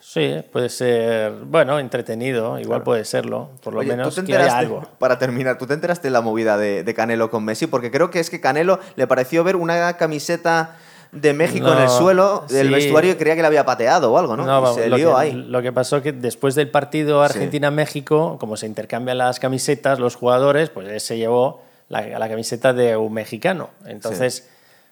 Sí, 0.00 0.42
puede 0.50 0.68
ser, 0.70 1.34
bueno, 1.44 1.78
entretenido, 1.78 2.58
igual 2.58 2.82
puede 2.82 3.04
serlo, 3.04 3.50
por 3.62 3.74
lo 3.74 3.84
menos 3.84 4.20
que 4.20 4.36
haya 4.36 4.58
algo. 4.58 4.82
Para 4.98 5.16
terminar, 5.16 5.56
¿tú 5.56 5.68
te 5.68 5.74
enteraste 5.74 6.08
de 6.08 6.10
la 6.10 6.20
movida 6.20 6.58
de, 6.58 6.94
Canelo 6.96 7.30
con 7.30 7.44
Messi? 7.44 7.68
Porque 7.68 7.92
creo 7.92 8.10
que 8.10 8.18
es 8.18 8.28
que 8.28 8.40
Canelo 8.40 8.80
le 8.96 9.06
pareció 9.06 9.44
ver 9.44 9.54
una 9.54 9.96
camiseta 9.96 10.78
de 11.12 11.32
México 11.32 11.72
en 11.72 11.78
el 11.78 11.88
suelo 11.88 12.44
del 12.48 12.68
vestuario 12.68 13.12
y 13.12 13.14
creía 13.14 13.36
que 13.36 13.42
le 13.42 13.46
había 13.46 13.64
pateado 13.64 14.12
o 14.12 14.18
algo, 14.18 14.36
¿no? 14.36 14.46
no 14.46 14.74
se 14.74 14.90
lió 14.90 15.16
ahí. 15.16 15.30
Lo 15.30 15.62
que 15.62 15.70
pasó 15.70 16.02
que 16.02 16.10
después 16.10 16.56
del 16.56 16.72
partido 16.72 17.22
Argentina-México, 17.22 18.36
como 18.40 18.56
se 18.56 18.66
intercambian 18.66 19.18
las 19.18 19.38
camisetas, 19.38 20.00
los 20.00 20.16
jugadores, 20.16 20.70
pues 20.70 20.88
él 20.88 21.00
se 21.00 21.18
llevó 21.18 21.62
la, 21.88 22.18
la 22.18 22.28
camiseta 22.28 22.72
de 22.72 22.96
un 22.96 23.12
mexicano. 23.12 23.70
Entonces 23.86 24.48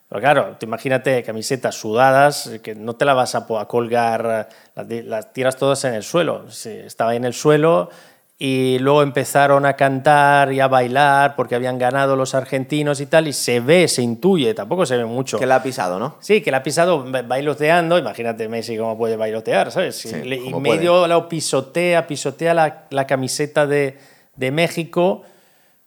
pero 0.08 0.20
claro, 0.20 0.56
te 0.58 0.66
imagínate 0.66 1.22
camisetas 1.24 1.74
sudadas, 1.74 2.50
que 2.62 2.74
no 2.74 2.94
te 2.94 3.04
la 3.04 3.14
vas 3.14 3.34
a, 3.34 3.46
colgar, 3.66 4.48
las, 4.74 5.32
tiras 5.32 5.56
todas 5.56 5.84
en 5.84 5.94
el 5.94 6.04
suelo. 6.04 6.44
estaba 6.48 7.16
en 7.16 7.24
el 7.24 7.34
suelo 7.34 7.90
y 8.38 8.78
luego 8.78 9.02
empezaron 9.02 9.64
a 9.66 9.74
cantar 9.74 10.52
y 10.52 10.60
a 10.60 10.68
bailar 10.68 11.34
porque 11.34 11.54
habían 11.54 11.78
ganado 11.78 12.14
los 12.14 12.34
argentinos 12.34 13.00
y 13.00 13.06
tal, 13.06 13.26
y 13.26 13.32
se 13.32 13.60
ve, 13.60 13.88
se 13.88 14.02
intuye, 14.02 14.54
tampoco 14.54 14.86
se 14.86 14.96
ve 14.96 15.06
mucho. 15.06 15.38
Que 15.38 15.46
la 15.46 15.56
ha 15.56 15.62
pisado, 15.62 15.98
¿no? 15.98 16.16
Sí, 16.20 16.40
que 16.40 16.52
la 16.52 16.58
ha 16.58 16.62
pisado 16.62 17.04
bailoteando, 17.26 17.98
imagínate 17.98 18.48
Messi 18.48 18.76
cómo 18.76 18.96
puede 18.96 19.16
bailotear, 19.16 19.72
¿sabes? 19.72 20.04
y 20.04 20.54
medio 20.54 21.08
lo 21.08 21.28
pisotea, 21.28 22.06
pisotea 22.06 22.54
la, 22.54 22.86
la 22.90 23.06
camiseta 23.06 23.66
de, 23.66 23.98
de 24.36 24.50
México 24.52 25.22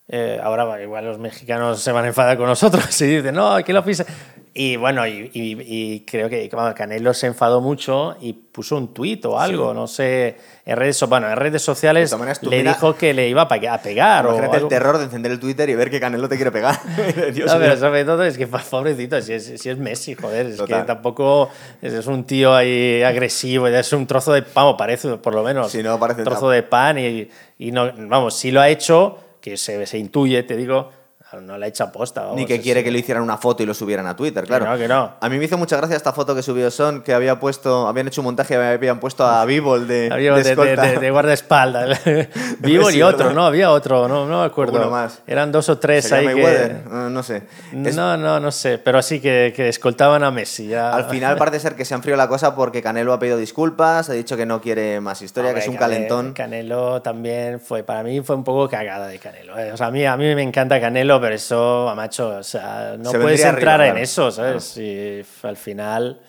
eh, 0.10 0.40
ahora 0.42 0.82
igual 0.82 1.06
los 1.06 1.20
mexicanos 1.20 1.80
se 1.82 1.92
van 1.92 2.06
a 2.06 2.08
enfadar 2.08 2.36
con 2.38 2.48
nosotros 2.48 3.00
y 3.02 3.06
dicen, 3.06 3.36
no, 3.36 3.52
aquí 3.54 3.72
lo 3.74 3.84
pisa. 3.84 4.06
Y 4.52 4.76
bueno, 4.78 5.06
y, 5.06 5.30
y- 5.32 5.58
y 5.62 6.00
creo 6.06 6.28
que 6.28 6.50
bueno, 6.52 6.74
Canelo 6.74 7.14
se 7.14 7.28
enfadó 7.28 7.62
mucho 7.62 8.18
y 8.20 8.34
puso 8.34 8.76
un 8.78 8.94
tuit 8.96 9.24
o 9.26 9.40
algo, 9.40 9.74
no 9.76 9.86
sé, 9.88 10.38
en 10.66 10.76
redes, 10.76 11.02
bueno, 11.08 11.30
en 11.30 11.36
redes 11.38 11.62
sociales 11.62 12.12
le 12.42 12.58
mira- 12.58 12.74
dijo 12.74 12.96
que 12.96 13.14
le 13.14 13.30
iba 13.30 13.44
a 13.44 13.48
pe- 13.48 13.70
a 13.70 13.80
pegar 13.80 14.26
o 14.26 14.36
el 14.54 14.68
terror 14.68 14.98
de 14.98 15.04
encender 15.06 15.32
el 15.34 15.40
Twitter 15.40 15.70
y 15.70 15.76
ver 15.76 15.92
que 15.92 16.00
Canelo 16.00 16.28
te 16.28 16.36
quiere 16.36 16.52
pegar. 16.52 16.76
Dios 17.34 17.54
No, 17.54 17.60
pero 17.60 17.78
sobre 17.78 18.04
todo 18.04 18.24
es 18.24 18.38
que 18.40 18.48
pobrecito, 18.48 19.22
si 19.22 19.34
es, 19.34 19.54
si 19.62 19.70
es 19.70 19.78
Messi, 19.78 20.16
joder, 20.16 20.48
es 20.48 20.58
Total. 20.58 20.82
que 20.82 20.88
tampoco 20.88 21.50
es, 21.84 22.08
un 22.08 22.24
tío 22.26 22.54
ahí 22.56 23.04
agresivo, 23.04 23.68
es 23.68 23.94
un 23.94 24.08
trozo 24.08 24.34
de 24.34 24.42
pan, 24.42 24.66
o 24.66 24.76
parece 24.76 25.16
por 25.18 25.36
lo 25.36 25.44
menos, 25.44 25.72
Sí, 25.72 25.84
no, 25.84 26.00
parece 26.00 26.22
un 26.22 26.26
trozo 26.26 26.50
de 26.50 26.64
pan 26.64 26.98
y, 26.98 27.30
y 27.60 27.72
no, 27.72 27.92
vamos, 27.96 28.36
si 28.36 28.50
lo 28.52 28.60
ha 28.62 28.68
hecho, 28.68 29.20
que 29.42 29.58
se, 29.58 29.86
se 29.86 29.98
intuye, 29.98 30.44
te 30.44 30.56
digo, 30.56 30.92
no 31.42 31.58
la 31.58 31.66
ha 31.66 31.70
hecho 31.70 31.84
aposta. 31.84 32.22
vamos, 32.22 32.36
Ni 32.38 32.46
que 32.46 32.60
quiere 32.60 32.84
que 32.84 32.92
le 32.92 33.00
hicieran 33.00 33.24
una 33.24 33.38
foto 33.38 33.64
y 33.64 33.66
lo 33.66 33.74
subieran 33.74 34.08
a 34.08 34.16
Twitter, 34.16 34.46
claro. 34.46 34.66
no, 34.66 34.78
que 34.78 34.88
no. 34.88 35.14
A 35.20 35.30
mí 35.30 35.38
me 35.38 35.46
hizo 35.46 35.58
mucha 35.58 35.78
gracia 35.78 35.96
esta 35.96 36.14
foto 36.14 36.34
que 36.36 36.42
subió 36.42 36.70
Son, 36.72 37.02
que 37.02 37.14
había 37.14 37.40
puesto, 37.40 37.88
habían 37.88 38.08
hecho 38.08 38.22
un 38.22 38.26
montaje 38.26 38.54
y 38.56 38.58
habían 38.58 39.00
puesto 39.00 39.26
a 39.26 39.44
Bivol 39.46 39.88
de, 39.88 40.10
de 40.10 40.44
de, 40.44 40.56
de, 40.56 41.00
de- 41.00 41.12
guardaespaldas. 41.12 42.00
Y 42.66 43.02
otro. 43.02 43.34
¿no? 43.34 43.46
Había 43.46 43.72
otro, 43.72 44.08
no, 44.08 44.26
no 44.26 44.40
me 44.42 44.46
acuerdo. 44.46 44.78
Uno 44.80 44.90
más. 44.90 45.22
Eran 45.28 45.52
dos 45.52 45.70
o 45.70 45.78
tres 45.78 46.08
¿Sería 46.08 46.30
ahí 46.32 46.36
que... 46.36 46.76
No 46.90 47.24
sé. 47.24 47.44
Es- 47.86 47.96
No, 47.96 48.18
no, 48.18 48.40
no 48.40 48.52
sé, 48.52 48.78
pero 48.78 49.02
sí 49.02 49.20
que, 49.20 49.54
que 49.56 49.70
escoltaban 49.70 50.24
a 50.24 50.32
Messi. 50.32 50.68
Ya. 50.68 50.94
Al 50.94 51.06
final 51.06 51.38
parece 51.38 51.60
ser 51.60 51.76
que 51.76 51.86
se 51.86 51.94
ha 51.94 51.98
enfriado 51.98 52.18
la 52.18 52.28
cosa 52.28 52.56
porque 52.56 52.82
Canelo 52.82 53.14
ha 53.14 53.20
pedido 53.20 53.38
disculpas, 53.38 54.10
ha 54.10 54.14
dicho 54.14 54.36
que 54.38 54.46
no 54.46 54.62
quiere 54.62 55.00
más 55.02 55.22
historia, 55.22 55.50
Hombre, 55.50 55.62
que 55.64 55.66
es 55.68 55.72
un 55.72 55.78
calentón. 55.78 56.34
Canelo 56.34 57.02
también 57.02 57.60
fue, 57.60 57.84
para 57.84 58.04
mí 58.04 58.22
fue 58.22 58.36
un 58.36 58.44
poco 58.44 58.68
cagada 58.70 59.08
de 59.08 59.20
Canelo. 59.20 59.58
¿eh? 59.58 59.72
O 59.72 59.78
sea, 59.78 59.88
a 59.88 59.92
mí, 59.92 60.06
a 60.06 60.16
mí 60.18 60.34
me 60.36 60.44
encanta 60.44 60.80
Canelo, 60.80 61.19
pero 61.22 61.36
eso, 61.36 61.92
macho, 61.96 62.38
o 62.38 62.44
sea, 62.44 62.96
no 62.98 63.12
Se 63.12 63.20
puedes 63.20 63.42
entrar 63.44 63.82
arriba, 63.82 63.88
en 63.88 63.92
claro. 63.94 64.04
eso, 64.04 64.32
¿sabes? 64.32 64.78
Y 64.78 65.20
f- 65.22 65.48
al 65.48 65.58
final 65.58 66.22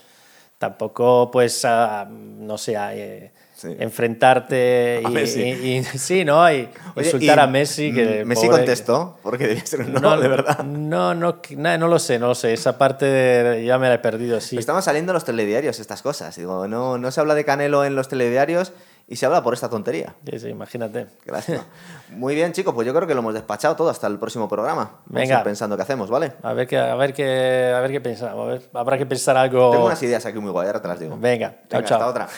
tampoco, 0.59 1.31
pues, 1.31 1.67
no 2.11 2.59
sé, 2.59 2.75
eh, 2.79 3.33
Sí. 3.57 3.77
enfrentarte 3.79 5.03
A 5.05 5.09
y, 5.11 5.13
Messi. 5.13 5.43
y- 5.43 5.77
y- 5.79 5.85
sí, 5.85 6.25
¿no? 6.25 6.51
Y 6.51 6.67
Oye, 6.97 7.07
insultar 7.07 7.39
y 7.39 7.41
a 7.41 7.47
Messi. 7.47 7.93
Que, 7.93 8.25
Messi 8.25 8.47
pobre, 8.47 8.59
contestó, 8.61 9.19
porque 9.23 9.47
debía 9.49 9.67
ser 9.67 9.81
un 9.83 9.93
no, 9.93 10.19
de 10.19 10.29
verdad. 10.29 10.61
No, 10.65 11.15
no, 11.15 11.41
no, 11.57 11.79
no 11.79 11.89
lo 11.89 11.99
sé, 11.99 12.19
no 12.19 12.29
lo 12.29 12.35
sé. 12.35 12.55
Esa 12.55 12.79
parte 12.79 13.05
de- 13.05 13.65
ya 13.67 13.79
me 13.79 13.89
la 13.89 13.95
he 13.95 13.99
perdido, 13.99 14.41
sí. 14.41 14.57
Estaban 14.57 14.83
saliendo 14.83 15.13
en 15.13 15.15
los 15.15 15.25
telediarios 15.27 15.79
estas 15.79 16.01
cosas. 16.01 16.35
Digo, 16.37 16.67
no, 16.69 16.97
no 16.97 17.11
se 17.11 17.21
habla 17.21 17.35
de 17.35 17.45
Canelo 17.45 17.85
en 17.85 17.95
los 17.97 18.09
telediarios 18.09 18.73
y 19.11 19.17
se 19.17 19.27
habla 19.27 19.43
por 19.43 19.53
esta 19.53 19.69
tontería. 19.69 20.15
Sí, 20.31 20.39
sí, 20.39 20.49
imagínate. 20.49 21.09
Lástima. 21.27 21.67
Muy 22.11 22.37
bien, 22.37 22.53
chicos, 22.53 22.73
pues 22.73 22.87
yo 22.87 22.95
creo 22.95 23.09
que 23.09 23.13
lo 23.15 23.21
hemos 23.21 23.35
despachado 23.35 23.75
todo 23.75 23.91
hasta 23.91 24.07
el 24.07 24.21
próximo 24.21 24.49
programa. 24.49 24.85
Vamos 24.85 25.05
Venga. 25.07 25.37
a 25.37 25.39
ir 25.41 25.45
pensando 25.45 25.77
qué 25.77 25.83
hacemos, 25.83 26.09
¿vale? 26.09 26.33
A 26.43 26.53
ver 26.53 26.69
qué, 26.69 26.79
a 26.79 26.95
ver 26.95 27.13
qué, 27.13 27.75
a 27.77 27.81
ver 27.81 27.91
qué 27.91 28.01
pensamos. 28.01 28.47
A 28.47 28.53
ver, 28.53 28.63
habrá 28.73 28.97
que 28.97 29.07
pensar 29.07 29.37
algo. 29.37 29.73
Tengo 29.73 29.87
unas 29.87 30.01
ideas 30.05 30.25
aquí 30.25 30.39
muy 30.39 30.53
guay, 30.53 30.69
ahora 30.69 30.81
te 30.81 30.87
las 30.89 31.01
digo. 31.01 31.17
Venga, 31.19 31.51
chao, 31.69 31.81
Venga, 31.81 31.85
chao. 31.89 31.99
hasta 31.99 32.07
otra. 32.09 32.29